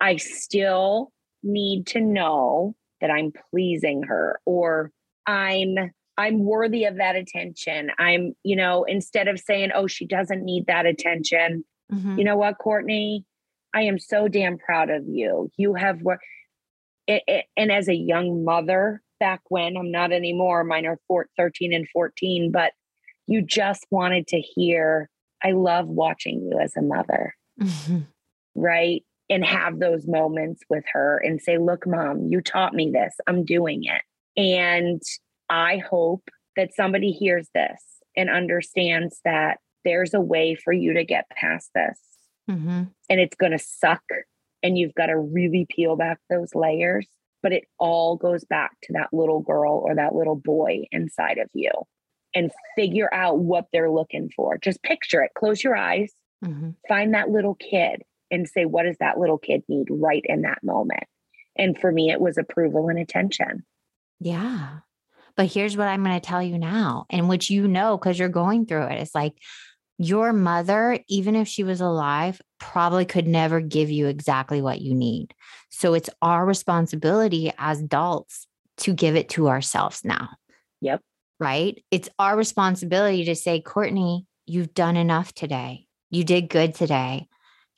I 0.00 0.16
still 0.16 1.12
need 1.42 1.86
to 1.88 2.00
know 2.00 2.74
that 3.00 3.10
I'm 3.10 3.32
pleasing 3.50 4.02
her 4.04 4.40
or 4.44 4.90
I'm 5.26 5.74
I'm 6.16 6.44
worthy 6.44 6.84
of 6.84 6.96
that 6.96 7.16
attention. 7.16 7.90
I'm, 7.98 8.34
you 8.44 8.54
know, 8.54 8.84
instead 8.84 9.26
of 9.26 9.40
saying, 9.40 9.70
"Oh, 9.74 9.88
she 9.88 10.06
doesn't 10.06 10.44
need 10.44 10.66
that 10.66 10.86
attention," 10.86 11.64
Mm-hmm. 11.92 12.18
you 12.18 12.24
know 12.24 12.36
what, 12.36 12.58
Courtney? 12.58 13.24
I 13.74 13.82
am 13.82 13.98
so 13.98 14.28
damn 14.28 14.58
proud 14.58 14.90
of 14.90 15.04
you. 15.06 15.50
You 15.56 15.74
have 15.74 16.00
worked, 16.02 16.24
and 17.08 17.72
as 17.72 17.88
a 17.88 17.94
young 17.94 18.44
mother 18.44 19.02
back 19.20 19.40
when, 19.48 19.76
I'm 19.76 19.90
not 19.90 20.12
anymore, 20.12 20.64
mine 20.64 20.86
are 20.86 20.98
four, 21.08 21.28
13 21.36 21.72
and 21.72 21.88
14, 21.88 22.50
but 22.50 22.72
you 23.26 23.42
just 23.42 23.86
wanted 23.90 24.26
to 24.28 24.40
hear, 24.40 25.08
I 25.42 25.52
love 25.52 25.86
watching 25.86 26.40
you 26.50 26.58
as 26.58 26.76
a 26.76 26.82
mother, 26.82 27.34
Mm-hmm. 27.60 27.98
right? 28.54 29.04
And 29.30 29.44
have 29.44 29.78
those 29.78 30.06
moments 30.06 30.62
with 30.68 30.84
her 30.92 31.18
and 31.24 31.40
say, 31.40 31.56
look, 31.56 31.86
mom, 31.86 32.26
you 32.28 32.40
taught 32.40 32.74
me 32.74 32.90
this, 32.90 33.14
I'm 33.26 33.44
doing 33.44 33.84
it. 33.84 34.02
And 34.36 35.00
I 35.48 35.78
hope 35.78 36.28
that 36.56 36.74
somebody 36.74 37.10
hears 37.12 37.48
this 37.54 37.82
and 38.16 38.28
understands 38.28 39.20
that 39.24 39.58
there's 39.84 40.14
a 40.14 40.20
way 40.20 40.54
for 40.54 40.72
you 40.72 40.94
to 40.94 41.04
get 41.04 41.28
past 41.30 41.70
this 41.74 41.98
Mm-hmm. 42.50 42.82
and 43.08 43.20
it's 43.20 43.36
going 43.36 43.52
to 43.52 43.58
suck 43.58 44.02
and 44.64 44.76
you've 44.76 44.94
got 44.94 45.06
to 45.06 45.16
really 45.16 45.64
peel 45.70 45.94
back 45.94 46.18
those 46.28 46.52
layers 46.54 47.06
but 47.42 47.52
it 47.52 47.64
all 47.78 48.16
goes 48.16 48.42
back 48.44 48.70
to 48.82 48.94
that 48.94 49.08
little 49.12 49.40
girl 49.40 49.82
or 49.86 49.94
that 49.94 50.14
little 50.14 50.34
boy 50.34 50.82
inside 50.90 51.38
of 51.38 51.48
you 51.54 51.70
and 52.34 52.50
figure 52.74 53.12
out 53.14 53.38
what 53.38 53.66
they're 53.72 53.90
looking 53.90 54.28
for 54.34 54.58
just 54.58 54.82
picture 54.82 55.22
it 55.22 55.30
close 55.38 55.62
your 55.62 55.76
eyes 55.76 56.12
Mm-hmm. 56.44 56.70
find 56.88 57.14
that 57.14 57.30
little 57.30 57.54
kid 57.54 58.02
and 58.30 58.46
say 58.46 58.64
what 58.66 58.82
does 58.82 58.96
that 59.00 59.18
little 59.18 59.38
kid 59.38 59.62
need 59.68 59.86
right 59.88 60.22
in 60.24 60.42
that 60.42 60.58
moment 60.62 61.04
and 61.56 61.78
for 61.78 61.90
me 61.90 62.10
it 62.10 62.20
was 62.20 62.36
approval 62.36 62.88
and 62.88 62.98
attention 62.98 63.64
Yeah. 64.20 64.78
But 65.36 65.46
here's 65.46 65.76
what 65.76 65.88
I'm 65.88 66.04
going 66.04 66.14
to 66.20 66.24
tell 66.24 66.42
you 66.42 66.58
now, 66.58 67.06
and 67.10 67.28
which 67.28 67.50
you 67.50 67.66
know 67.66 67.96
because 67.98 68.18
you're 68.18 68.28
going 68.28 68.66
through 68.66 68.84
it. 68.84 69.00
It's 69.00 69.14
like 69.16 69.32
your 69.98 70.32
mother, 70.32 70.98
even 71.08 71.36
if 71.36 71.46
she 71.48 71.62
was 71.64 71.80
alive, 71.80 72.40
probably 72.58 73.04
could 73.04 73.26
never 73.26 73.60
give 73.60 73.90
you 73.90 74.06
exactly 74.06 74.60
what 74.60 74.80
you 74.80 74.94
need. 74.94 75.34
So 75.70 75.94
it's 75.94 76.10
our 76.22 76.44
responsibility 76.44 77.52
as 77.58 77.80
adults 77.80 78.46
to 78.78 78.92
give 78.92 79.14
it 79.16 79.28
to 79.30 79.48
ourselves 79.48 80.04
now. 80.04 80.30
Yep. 80.80 81.00
Right. 81.38 81.82
It's 81.90 82.08
our 82.18 82.36
responsibility 82.36 83.24
to 83.26 83.34
say, 83.34 83.60
Courtney, 83.60 84.26
you've 84.46 84.74
done 84.74 84.96
enough 84.96 85.32
today. 85.32 85.86
You 86.10 86.24
did 86.24 86.48
good 86.48 86.74
today. 86.74 87.28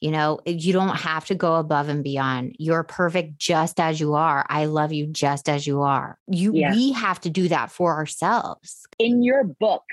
You 0.00 0.10
know, 0.10 0.40
you 0.44 0.74
don't 0.74 0.96
have 0.96 1.24
to 1.26 1.34
go 1.34 1.54
above 1.56 1.88
and 1.88 2.04
beyond. 2.04 2.56
You're 2.58 2.82
perfect 2.84 3.38
just 3.38 3.80
as 3.80 3.98
you 3.98 4.14
are. 4.14 4.44
I 4.48 4.66
love 4.66 4.92
you 4.92 5.06
just 5.06 5.48
as 5.48 5.66
you 5.66 5.82
are. 5.82 6.18
You 6.26 6.52
Yeah. 6.54 6.72
we 6.72 6.92
have 6.92 7.18
to 7.22 7.30
do 7.30 7.48
that 7.48 7.70
for 7.70 7.94
ourselves. 7.94 8.86
in 8.98 9.22
your 9.22 9.44
book 9.44 9.84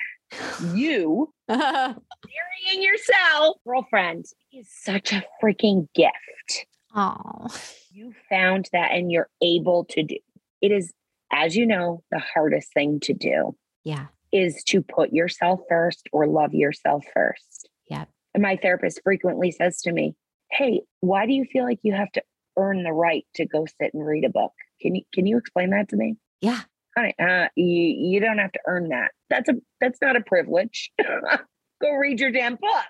you 0.74 1.34
marrying 1.48 2.82
yourself 2.82 3.58
girlfriend 3.68 4.26
is 4.54 4.68
such 4.72 5.12
a 5.12 5.24
freaking 5.42 5.88
gift 5.94 6.66
oh. 6.96 7.48
you 7.92 8.14
found 8.30 8.70
that 8.72 8.92
and 8.92 9.12
you're 9.12 9.30
able 9.42 9.86
to 9.86 10.04
do 10.04 10.18
it 10.62 10.72
is 10.72 10.94
as 11.32 11.56
you 11.56 11.66
know 11.66 12.04
the 12.12 12.20
hardest 12.20 12.72
thing 12.74 13.00
to 13.00 13.14
do 13.14 13.56
Yeah. 13.84 14.06
is 14.32 14.64
to 14.66 14.82
put 14.82 15.12
yourself 15.12 15.62
first 15.70 16.08
or 16.12 16.28
love 16.28 16.54
yourself 16.54 17.04
first 17.14 17.70
Yeah. 17.90 18.06
And 18.34 18.42
my 18.42 18.56
therapist 18.56 19.02
frequently 19.04 19.52
says 19.52 19.82
to 19.84 19.92
me, 19.92 20.16
Hey, 20.52 20.82
why 21.02 21.26
do 21.26 21.34
you 21.34 21.46
feel 21.46 21.64
like 21.66 21.80
you 21.84 21.94
have 21.94 22.12
to 22.14 22.24
earn 22.58 22.84
the 22.84 22.92
right 22.94 23.26
to 23.36 23.46
go 23.46 23.66
sit 23.66 23.94
and 23.94 24.06
read 24.06 24.26
a 24.26 24.30
book? 24.30 24.54
Can 24.82 24.96
you 24.96 25.04
can 25.14 25.26
you 25.28 25.38
explain 25.38 25.70
that 25.72 25.90
to 25.90 25.96
me? 25.96 26.16
Yeah. 26.42 26.62
Honey, 26.96 27.16
uh, 27.20 27.48
you, 27.56 27.66
you 27.66 28.20
don't 28.20 28.38
have 28.38 28.52
to 28.52 28.60
earn 28.68 28.90
that. 28.90 29.12
That's 29.30 29.50
a 29.50 29.54
that's 29.82 30.00
not 30.02 30.16
a 30.16 30.22
privilege. 30.22 30.92
go 31.82 31.92
read 31.96 32.20
your 32.20 32.32
damn 32.32 32.56
book. 32.56 32.86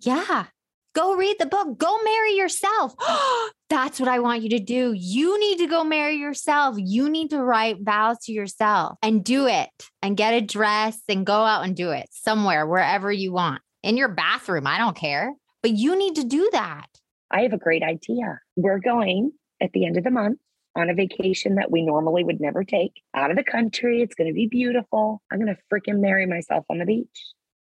Yeah. 0.00 0.46
Go 0.94 1.14
read 1.14 1.36
the 1.38 1.46
book. 1.46 1.78
Go 1.78 1.98
marry 2.02 2.32
yourself. 2.32 2.94
That's 3.70 3.98
what 3.98 4.10
I 4.10 4.18
want 4.18 4.42
you 4.42 4.50
to 4.50 4.58
do. 4.58 4.92
You 4.94 5.40
need 5.40 5.58
to 5.58 5.66
go 5.66 5.84
marry 5.84 6.16
yourself. 6.16 6.76
You 6.78 7.08
need 7.08 7.30
to 7.30 7.42
write 7.42 7.78
vows 7.80 8.18
to 8.24 8.32
yourself 8.32 8.98
and 9.02 9.24
do 9.24 9.46
it 9.46 9.70
and 10.02 10.18
get 10.18 10.34
a 10.34 10.42
dress 10.42 11.00
and 11.08 11.24
go 11.24 11.32
out 11.32 11.64
and 11.64 11.74
do 11.74 11.92
it 11.92 12.08
somewhere, 12.10 12.66
wherever 12.66 13.10
you 13.10 13.32
want 13.32 13.62
in 13.82 13.96
your 13.96 14.08
bathroom. 14.08 14.66
I 14.66 14.76
don't 14.76 14.96
care, 14.96 15.32
but 15.62 15.70
you 15.70 15.96
need 15.96 16.16
to 16.16 16.24
do 16.24 16.50
that. 16.52 16.88
I 17.30 17.42
have 17.42 17.54
a 17.54 17.58
great 17.58 17.82
idea. 17.82 18.40
We're 18.56 18.78
going 18.78 19.32
at 19.62 19.72
the 19.72 19.86
end 19.86 19.96
of 19.96 20.04
the 20.04 20.10
month 20.10 20.38
on 20.76 20.90
a 20.90 20.94
vacation 20.94 21.56
that 21.56 21.70
we 21.70 21.82
normally 21.82 22.24
would 22.24 22.40
never 22.40 22.64
take 22.64 23.02
out 23.14 23.30
of 23.30 23.36
the 23.36 23.44
country. 23.44 24.02
It's 24.02 24.14
going 24.14 24.28
to 24.28 24.34
be 24.34 24.46
beautiful. 24.46 25.22
I'm 25.30 25.38
going 25.38 25.54
to 25.54 25.60
freaking 25.72 26.00
marry 26.00 26.26
myself 26.26 26.64
on 26.70 26.78
the 26.78 26.86
beach. 26.86 27.06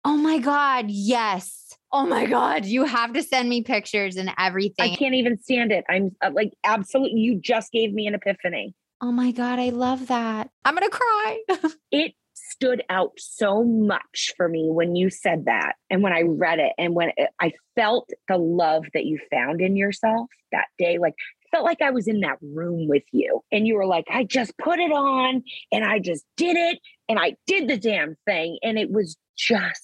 Oh 0.05 0.17
my 0.17 0.39
God. 0.39 0.87
Yes. 0.89 1.77
Oh 1.93 2.07
my 2.07 2.27
God. 2.27 2.65
You 2.65 2.85
have 2.85 3.13
to 3.13 3.23
send 3.23 3.49
me 3.49 3.63
pictures 3.63 4.17
and 4.17 4.31
everything. 4.39 4.93
I 4.93 4.97
can't 4.97 5.15
even 5.15 5.41
stand 5.41 5.73
it. 5.73 5.85
I'm 5.89 6.15
uh, 6.23 6.31
like, 6.33 6.53
absolutely. 6.65 7.21
You 7.21 7.41
just 7.41 7.73
gave 7.73 7.93
me 7.93 8.07
an 8.07 8.15
epiphany. 8.15 8.75
Oh 9.01 9.13
my 9.13 9.33
God. 9.33 9.59
I 9.59 9.71
love 9.71 10.07
that. 10.09 10.51
I'm 10.65 10.75
going 10.75 10.89
to 10.89 10.97
cry. 10.97 11.39
it 11.93 12.15
stood 12.35 12.83
out 12.89 13.13
so 13.19 13.65
much 13.65 14.33
for 14.37 14.49
me 14.49 14.69
when 14.71 14.97
you 14.97 15.11
said 15.11 15.45
that 15.47 15.75
and 15.91 16.03
when 16.03 16.13
I 16.13 16.23
read 16.23 16.59
it 16.59 16.73
and 16.79 16.95
when 16.95 17.11
it, 17.17 17.31
I 17.41 17.53
felt 17.75 18.11
the 18.29 18.37
love 18.37 18.85
that 18.95 19.05
you 19.05 19.19
found 19.31 19.61
in 19.61 19.77
yourself 19.77 20.29
that 20.53 20.67
day. 20.79 20.99
Like, 20.99 21.15
felt 21.51 21.65
like 21.65 21.83
I 21.83 21.91
was 21.91 22.07
in 22.09 22.21
that 22.21 22.39
room 22.43 22.89
with 22.89 23.05
you 23.13 23.43
and 23.53 23.67
you 23.67 23.75
were 23.75 23.87
like, 23.87 24.05
I 24.11 24.25
just 24.25 24.57
put 24.59 24.79
it 24.79 24.93
on 24.93 25.43
and 25.73 25.85
I 25.85 25.99
just 25.99 26.25
did 26.37 26.57
it 26.57 26.79
and 27.09 27.19
I 27.19 27.37
did 27.47 27.69
the 27.69 27.77
damn 27.79 28.17
thing. 28.27 28.59
And 28.63 28.79
it 28.79 28.91
was 28.91 29.17
just. 29.37 29.83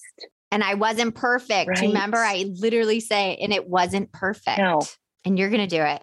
And 0.51 0.63
I 0.63 0.75
wasn't 0.75 1.15
perfect. 1.15 1.69
Right. 1.69 1.81
Remember, 1.81 2.17
I 2.17 2.45
literally 2.59 2.99
say, 2.99 3.35
and 3.37 3.51
it 3.51 3.67
wasn't 3.67 4.11
perfect. 4.11 4.59
No. 4.59 4.81
And 5.25 5.37
you're 5.37 5.49
going 5.49 5.67
to 5.67 5.75
do 5.75 5.81
it. 5.81 6.01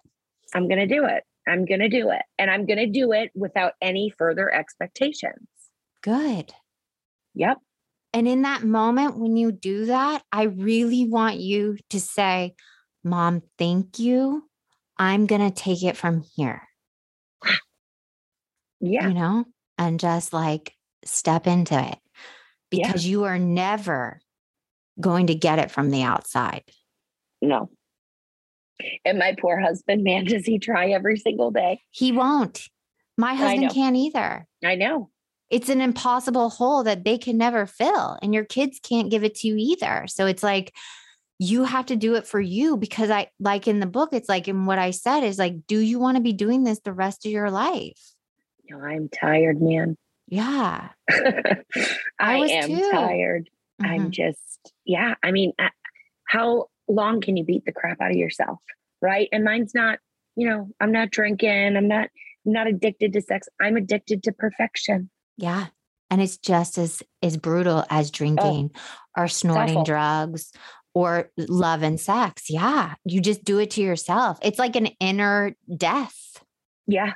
I'm 0.55 0.69
going 0.69 0.87
to 0.87 0.95
do 0.95 1.05
it. 1.07 1.23
I'm 1.49 1.65
going 1.65 1.81
to 1.81 1.89
do 1.89 2.11
it. 2.11 2.23
And 2.39 2.51
I'm 2.51 2.67
going 2.67 2.79
to 2.79 2.87
do 2.87 3.13
it 3.13 3.31
without 3.35 3.73
any 3.81 4.13
further 4.17 4.53
expectations. 4.53 5.47
Good. 6.03 6.53
Yep. 7.35 7.59
And 8.13 8.29
in 8.29 8.43
that 8.43 8.63
moment, 8.63 9.19
when 9.19 9.37
you 9.37 9.53
do 9.53 9.87
that, 9.87 10.23
I 10.31 10.43
really 10.43 11.09
want 11.09 11.39
you 11.39 11.79
to 11.91 12.01
say, 12.01 12.55
Mom, 13.03 13.43
thank 13.59 13.99
you. 13.99 14.45
I'm 14.99 15.27
going 15.27 15.41
to 15.41 15.55
take 15.55 15.83
it 15.83 15.97
from 15.97 16.25
here. 16.37 16.63
Yeah. 18.81 19.09
You 19.09 19.15
know, 19.15 19.45
and 19.79 20.01
just 20.01 20.33
like 20.33 20.75
step 21.05 21.47
into 21.47 21.79
it 21.79 21.99
Yeah. 22.71 22.89
because 22.89 23.07
you 23.07 23.25
are 23.25 23.39
never 23.39 24.21
going 25.01 25.29
to 25.29 25.35
get 25.35 25.59
it 25.59 25.71
from 25.71 25.91
the 25.91 26.03
outside. 26.03 26.65
No. 27.41 27.71
And 29.05 29.19
my 29.19 29.37
poor 29.41 29.61
husband, 29.61 30.03
man, 30.05 30.25
does 30.25 30.45
he 30.45 30.59
try 30.59 30.91
every 30.91 31.17
single 31.17 31.51
day? 31.51 31.81
He 31.91 32.13
won't. 32.13 32.69
My 33.17 33.35
husband 33.35 33.73
can't 33.73 33.97
either. 33.97 34.47
I 34.65 34.75
know. 34.75 35.11
It's 35.51 35.69
an 35.69 35.83
impossible 35.83 36.49
hole 36.49 36.83
that 36.85 37.05
they 37.05 37.19
can 37.19 37.37
never 37.37 37.67
fill, 37.67 38.19
and 38.23 38.33
your 38.33 38.47
kids 38.47 38.81
can't 38.83 39.11
give 39.11 39.23
it 39.23 39.35
to 39.37 39.49
you 39.49 39.57
either. 39.59 40.07
So 40.09 40.25
it's 40.27 40.43
like, 40.43 40.75
you 41.43 41.65
have 41.65 41.87
to 41.87 41.97
do 41.97 42.15
it 42.15 42.25
for 42.25 42.41
you 42.41 42.77
because 42.77 43.11
I 43.11 43.29
like 43.41 43.67
in 43.67 43.81
the 43.81 43.87
book, 43.87 44.11
it's 44.13 44.29
like, 44.29 44.47
and 44.47 44.65
what 44.65 44.79
I 44.79 44.93
said 44.93 45.23
is 45.25 45.39
like, 45.41 45.67
do 45.67 45.79
you 45.79 45.99
want 45.99 46.17
to 46.17 46.23
be 46.23 46.33
doing 46.33 46.63
this 46.63 46.79
the 46.81 46.93
rest 46.93 47.27
of 47.27 47.33
your 47.33 47.51
life? 47.51 48.01
No, 48.71 48.79
I'm 48.79 49.09
tired, 49.09 49.61
man. 49.61 49.97
Yeah. 50.29 50.91
I, 52.21 52.39
was 52.39 52.51
am 52.51 52.69
too. 52.69 52.91
tired. 52.93 53.51
I'm 53.81 54.07
Mhm. 54.07 54.11
just, 54.11 54.73
yeah. 54.85 55.15
I 55.25 55.33
mean, 55.33 55.53
uh, 55.59 55.71
how 56.29 56.67
long 56.87 57.21
can 57.21 57.37
you 57.37 57.45
beat 57.45 57.65
the 57.65 57.73
crap 57.73 58.01
out 58.01 58.13
of 58.13 58.17
yourself? 58.17 58.61
Right. 59.01 59.29
And 59.33 59.43
mine's 59.43 59.75
not, 59.75 59.99
you 60.37 60.49
know, 60.49 60.69
I'm 60.81 60.93
not 60.93 61.11
drinking. 61.11 61.77
I'm 61.77 61.89
not, 61.89 62.09
I'm 62.47 62.53
not 62.53 62.69
addicted 62.69 63.13
to 63.15 63.21
sex. 63.21 63.49
I'm 63.61 63.77
addicted 63.77 64.23
to 64.23 64.33
perfection. 64.33 65.11
Yeah. 65.37 65.67
And 66.09 66.23
it's 66.23 66.37
just 66.37 66.79
as 66.79 67.03
as 67.23 67.37
brutal 67.39 67.85
as 67.89 68.11
drinking 68.11 68.71
or 69.17 69.29
snorting 69.29 69.83
drugs 69.83 70.53
or 70.95 71.31
love 71.37 71.83
and 71.83 71.99
sex. 72.01 72.51
Yeah. 72.51 72.95
You 73.05 73.21
just 73.21 73.45
do 73.45 73.59
it 73.59 73.71
to 73.73 73.81
yourself. 73.81 74.39
It's 74.43 74.59
like 74.59 74.77
an 74.77 74.87
inner 75.01 75.57
death. 75.77 76.43
Yeah. 76.87 77.15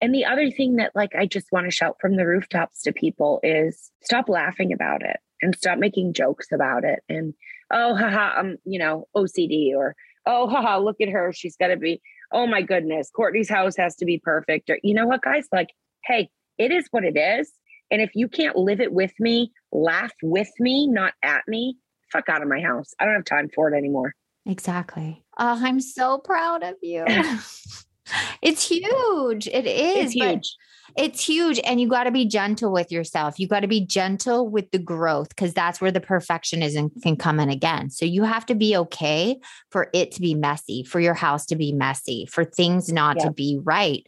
And 0.00 0.14
the 0.14 0.26
other 0.26 0.50
thing 0.50 0.76
that 0.76 0.92
like 0.94 1.14
I 1.14 1.26
just 1.26 1.50
want 1.52 1.66
to 1.66 1.70
shout 1.70 1.96
from 2.00 2.16
the 2.16 2.26
rooftops 2.26 2.82
to 2.82 2.92
people 2.92 3.40
is 3.42 3.90
stop 4.02 4.28
laughing 4.28 4.72
about 4.72 5.02
it 5.02 5.16
and 5.40 5.56
stop 5.56 5.78
making 5.78 6.12
jokes 6.12 6.48
about 6.52 6.84
it. 6.84 7.00
And 7.08 7.34
oh 7.72 7.94
haha, 7.94 8.38
I'm, 8.38 8.58
you 8.64 8.78
know, 8.78 9.08
OCD 9.16 9.74
or 9.74 9.94
oh 10.26 10.48
haha, 10.48 10.78
look 10.78 10.96
at 11.00 11.08
her. 11.08 11.32
She's 11.32 11.56
gotta 11.56 11.76
be, 11.76 12.02
oh 12.32 12.46
my 12.46 12.60
goodness, 12.60 13.10
Courtney's 13.10 13.48
house 13.48 13.76
has 13.76 13.96
to 13.96 14.04
be 14.04 14.18
perfect. 14.18 14.68
Or 14.68 14.78
you 14.82 14.94
know 14.94 15.06
what, 15.06 15.22
guys? 15.22 15.46
Like, 15.50 15.70
hey, 16.04 16.28
it 16.58 16.72
is 16.72 16.86
what 16.90 17.04
it 17.04 17.16
is. 17.16 17.50
And 17.90 18.02
if 18.02 18.10
you 18.14 18.28
can't 18.28 18.56
live 18.56 18.80
it 18.80 18.92
with 18.92 19.12
me, 19.18 19.52
laugh 19.72 20.12
with 20.22 20.50
me, 20.58 20.88
not 20.88 21.14
at 21.22 21.42
me, 21.46 21.76
fuck 22.12 22.28
out 22.28 22.42
of 22.42 22.48
my 22.48 22.60
house. 22.60 22.92
I 22.98 23.04
don't 23.04 23.14
have 23.14 23.24
time 23.24 23.50
for 23.54 23.72
it 23.72 23.76
anymore. 23.76 24.14
Exactly. 24.46 25.24
Oh, 25.38 25.60
I'm 25.62 25.80
so 25.80 26.18
proud 26.18 26.62
of 26.62 26.74
you. 26.82 27.04
it's 28.42 28.68
huge. 28.68 29.48
It 29.48 29.66
is. 29.66 30.06
It's 30.06 30.12
huge. 30.12 30.56
It's 30.96 31.24
huge. 31.24 31.60
And 31.64 31.80
you 31.80 31.88
got 31.88 32.04
to 32.04 32.10
be 32.10 32.26
gentle 32.26 32.72
with 32.72 32.90
yourself. 32.90 33.38
You 33.38 33.48
got 33.48 33.60
to 33.60 33.68
be 33.68 33.84
gentle 33.84 34.48
with 34.48 34.70
the 34.70 34.78
growth 34.78 35.28
because 35.30 35.52
that's 35.52 35.80
where 35.80 35.90
the 35.90 36.00
perfectionism 36.00 36.90
can 37.02 37.16
come 37.16 37.38
in 37.40 37.50
again. 37.50 37.90
So 37.90 38.06
you 38.06 38.22
have 38.22 38.46
to 38.46 38.54
be 38.54 38.76
okay 38.76 39.38
for 39.70 39.90
it 39.92 40.12
to 40.12 40.20
be 40.20 40.34
messy, 40.34 40.84
for 40.84 41.00
your 41.00 41.14
house 41.14 41.44
to 41.46 41.56
be 41.56 41.72
messy, 41.72 42.26
for 42.30 42.44
things 42.44 42.92
not 42.92 43.16
Yeah. 43.16 43.24
to 43.24 43.30
be 43.32 43.58
right. 43.62 44.06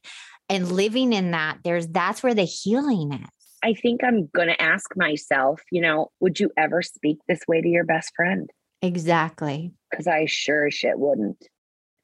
And 0.49 0.73
living 0.73 1.13
in 1.13 1.33
that, 1.33 1.59
there's 1.63 1.89
that's 1.89 2.23
where 2.23 2.35
the 2.35 2.45
healing 2.45 3.13
is. 3.13 3.38
I 3.63 3.75
think 3.75 4.03
I'm 4.05 4.29
going 4.35 4.49
to 4.49 4.63
ask 4.63 4.97
myself, 4.97 5.61
you 5.71 5.81
know, 5.81 6.11
would 6.21 6.39
you 6.39 6.51
ever 6.57 6.83
speak 6.83 7.19
this 7.29 7.41
way 7.49 7.61
to 7.61 7.69
your 7.69 7.85
best 7.85 8.13
friend? 8.15 8.49
Exactly. 8.83 9.73
Because 9.91 10.07
I 10.07 10.27
sure 10.27 10.67
as 10.67 10.75
shit 10.75 10.99
wouldn't. 10.99 11.45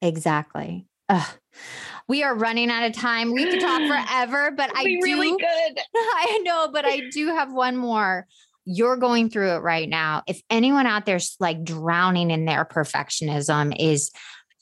Exactly. 0.01 0.87
Ugh. 1.09 1.27
We 2.07 2.23
are 2.23 2.35
running 2.35 2.69
out 2.69 2.85
of 2.85 2.93
time. 2.93 3.31
We 3.33 3.49
could 3.49 3.61
talk 3.61 3.81
forever, 3.87 4.51
but 4.51 4.71
I 4.75 4.83
do 4.83 4.99
really 5.01 5.29
good. 5.29 5.79
I 5.95 6.41
know, 6.43 6.69
but 6.71 6.85
I 6.85 7.01
do 7.11 7.27
have 7.27 7.51
one 7.53 7.77
more. 7.77 8.27
You're 8.65 8.97
going 8.97 9.29
through 9.29 9.55
it 9.55 9.59
right 9.59 9.87
now. 9.87 10.23
If 10.27 10.41
anyone 10.49 10.87
out 10.87 11.05
there's 11.05 11.35
like 11.39 11.63
drowning 11.63 12.31
in 12.31 12.45
their 12.45 12.65
perfectionism 12.65 13.75
is 13.79 14.11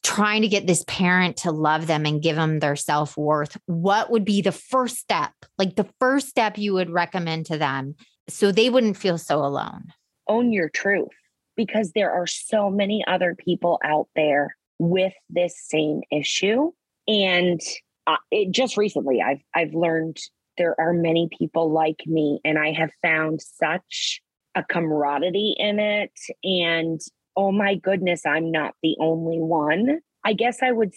trying 0.04 0.42
to 0.42 0.48
get 0.48 0.68
this 0.68 0.84
parent 0.88 1.38
to 1.38 1.52
love 1.52 1.88
them 1.88 2.06
and 2.06 2.22
give 2.22 2.36
them 2.36 2.60
their 2.60 2.76
self-worth, 2.76 3.58
what 3.66 4.12
would 4.12 4.26
be 4.26 4.42
the 4.42 4.52
first 4.52 4.98
step? 4.98 5.32
Like 5.58 5.76
the 5.76 5.88
first 6.00 6.28
step 6.28 6.58
you 6.58 6.74
would 6.74 6.90
recommend 6.90 7.46
to 7.48 7.58
them 7.58 7.96
so 8.28 8.52
they 8.52 8.70
wouldn't 8.70 8.98
feel 8.98 9.18
so 9.18 9.40
alone. 9.40 9.86
Own 10.28 10.52
your 10.52 10.70
truth 10.70 11.10
because 11.56 11.92
there 11.94 12.12
are 12.12 12.28
so 12.28 12.70
many 12.70 13.04
other 13.08 13.36
people 13.36 13.80
out 13.84 14.08
there 14.16 14.56
with 14.80 15.14
this 15.30 15.56
same 15.68 16.02
issue. 16.12 16.72
And 17.08 17.62
uh, 18.08 18.18
it 18.32 18.52
just 18.52 18.78
recently, 18.78 19.22
I've 19.22 19.42
I've 19.56 19.74
learned 19.74 20.18
there 20.58 20.76
are 20.80 20.94
many 20.94 21.30
people 21.38 21.72
like 21.72 22.02
me, 22.06 22.40
and 22.46 22.60
I 22.60 22.74
have 22.74 22.92
found 23.02 23.42
such 23.42 24.22
a 24.56 24.64
camaraderie 24.64 25.56
in 25.58 25.80
it. 25.80 26.12
And 26.44 27.02
oh 27.36 27.52
my 27.52 27.76
goodness, 27.76 28.26
I'm 28.26 28.52
not 28.52 28.74
the 28.84 28.96
only 29.00 29.40
one. 29.40 30.00
I 30.24 30.34
guess 30.34 30.62
I 30.62 30.72
would 30.72 30.94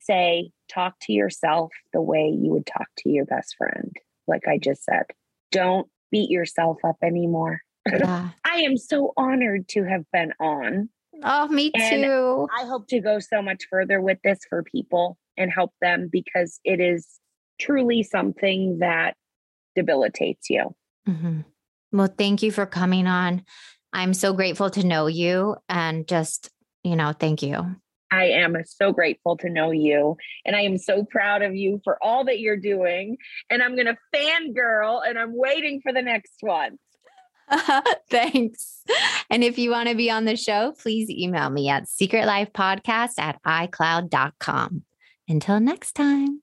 say 0.00 0.50
talk 0.68 0.94
to 1.02 1.12
yourself 1.12 1.72
the 1.92 2.00
way 2.00 2.28
you 2.28 2.50
would 2.50 2.66
talk 2.66 2.88
to 2.98 3.08
your 3.10 3.24
best 3.24 3.56
friend. 3.56 3.92
Like 4.26 4.46
I 4.46 4.58
just 4.58 4.84
said, 4.84 5.04
don't 5.50 5.88
beat 6.10 6.30
yourself 6.30 6.78
up 6.84 6.96
anymore. 7.02 7.60
Yeah. 7.92 8.30
I 8.46 8.58
am 8.60 8.76
so 8.78 9.12
honored 9.16 9.68
to 9.70 9.84
have 9.84 10.04
been 10.12 10.32
on. 10.40 10.88
Oh, 11.22 11.48
me 11.48 11.70
And 11.74 12.04
too. 12.04 12.48
I 12.56 12.64
hope 12.64 12.88
to 12.88 13.00
go 13.00 13.18
so 13.18 13.42
much 13.42 13.64
further 13.68 14.00
with 14.00 14.18
this 14.22 14.38
for 14.48 14.62
people 14.62 15.18
and 15.36 15.50
help 15.50 15.72
them 15.80 16.08
because 16.10 16.60
it 16.64 16.80
is 16.80 17.06
truly 17.58 18.02
something 18.02 18.78
that 18.78 19.16
debilitates 19.74 20.48
you. 20.50 20.74
hmm 21.06 21.40
Well, 21.92 22.12
thank 22.16 22.42
you 22.42 22.52
for 22.52 22.64
coming 22.64 23.06
on. 23.06 23.44
I'm 23.94 24.12
so 24.12 24.32
grateful 24.32 24.70
to 24.70 24.84
know 24.84 25.06
you 25.06 25.56
and 25.68 26.06
just, 26.06 26.50
you 26.82 26.96
know, 26.96 27.12
thank 27.12 27.42
you. 27.42 27.76
I 28.10 28.24
am 28.26 28.56
so 28.66 28.92
grateful 28.92 29.36
to 29.38 29.48
know 29.48 29.70
you. 29.70 30.16
And 30.44 30.56
I 30.56 30.62
am 30.62 30.78
so 30.78 31.04
proud 31.04 31.42
of 31.42 31.54
you 31.54 31.80
for 31.84 31.96
all 32.02 32.24
that 32.24 32.40
you're 32.40 32.56
doing. 32.56 33.16
And 33.50 33.62
I'm 33.62 33.76
going 33.76 33.86
to 33.86 33.96
fangirl 34.14 35.00
and 35.06 35.18
I'm 35.18 35.36
waiting 35.36 35.80
for 35.80 35.92
the 35.92 36.02
next 36.02 36.34
one. 36.40 36.78
Thanks. 38.10 38.82
And 39.30 39.44
if 39.44 39.58
you 39.58 39.70
want 39.70 39.88
to 39.88 39.94
be 39.94 40.10
on 40.10 40.24
the 40.24 40.36
show, 40.36 40.72
please 40.72 41.08
email 41.08 41.48
me 41.50 41.68
at 41.68 41.84
secretlifepodcast 41.84 43.18
at 43.18 43.40
icloud.com. 43.44 44.82
Until 45.28 45.60
next 45.60 45.92
time. 45.92 46.42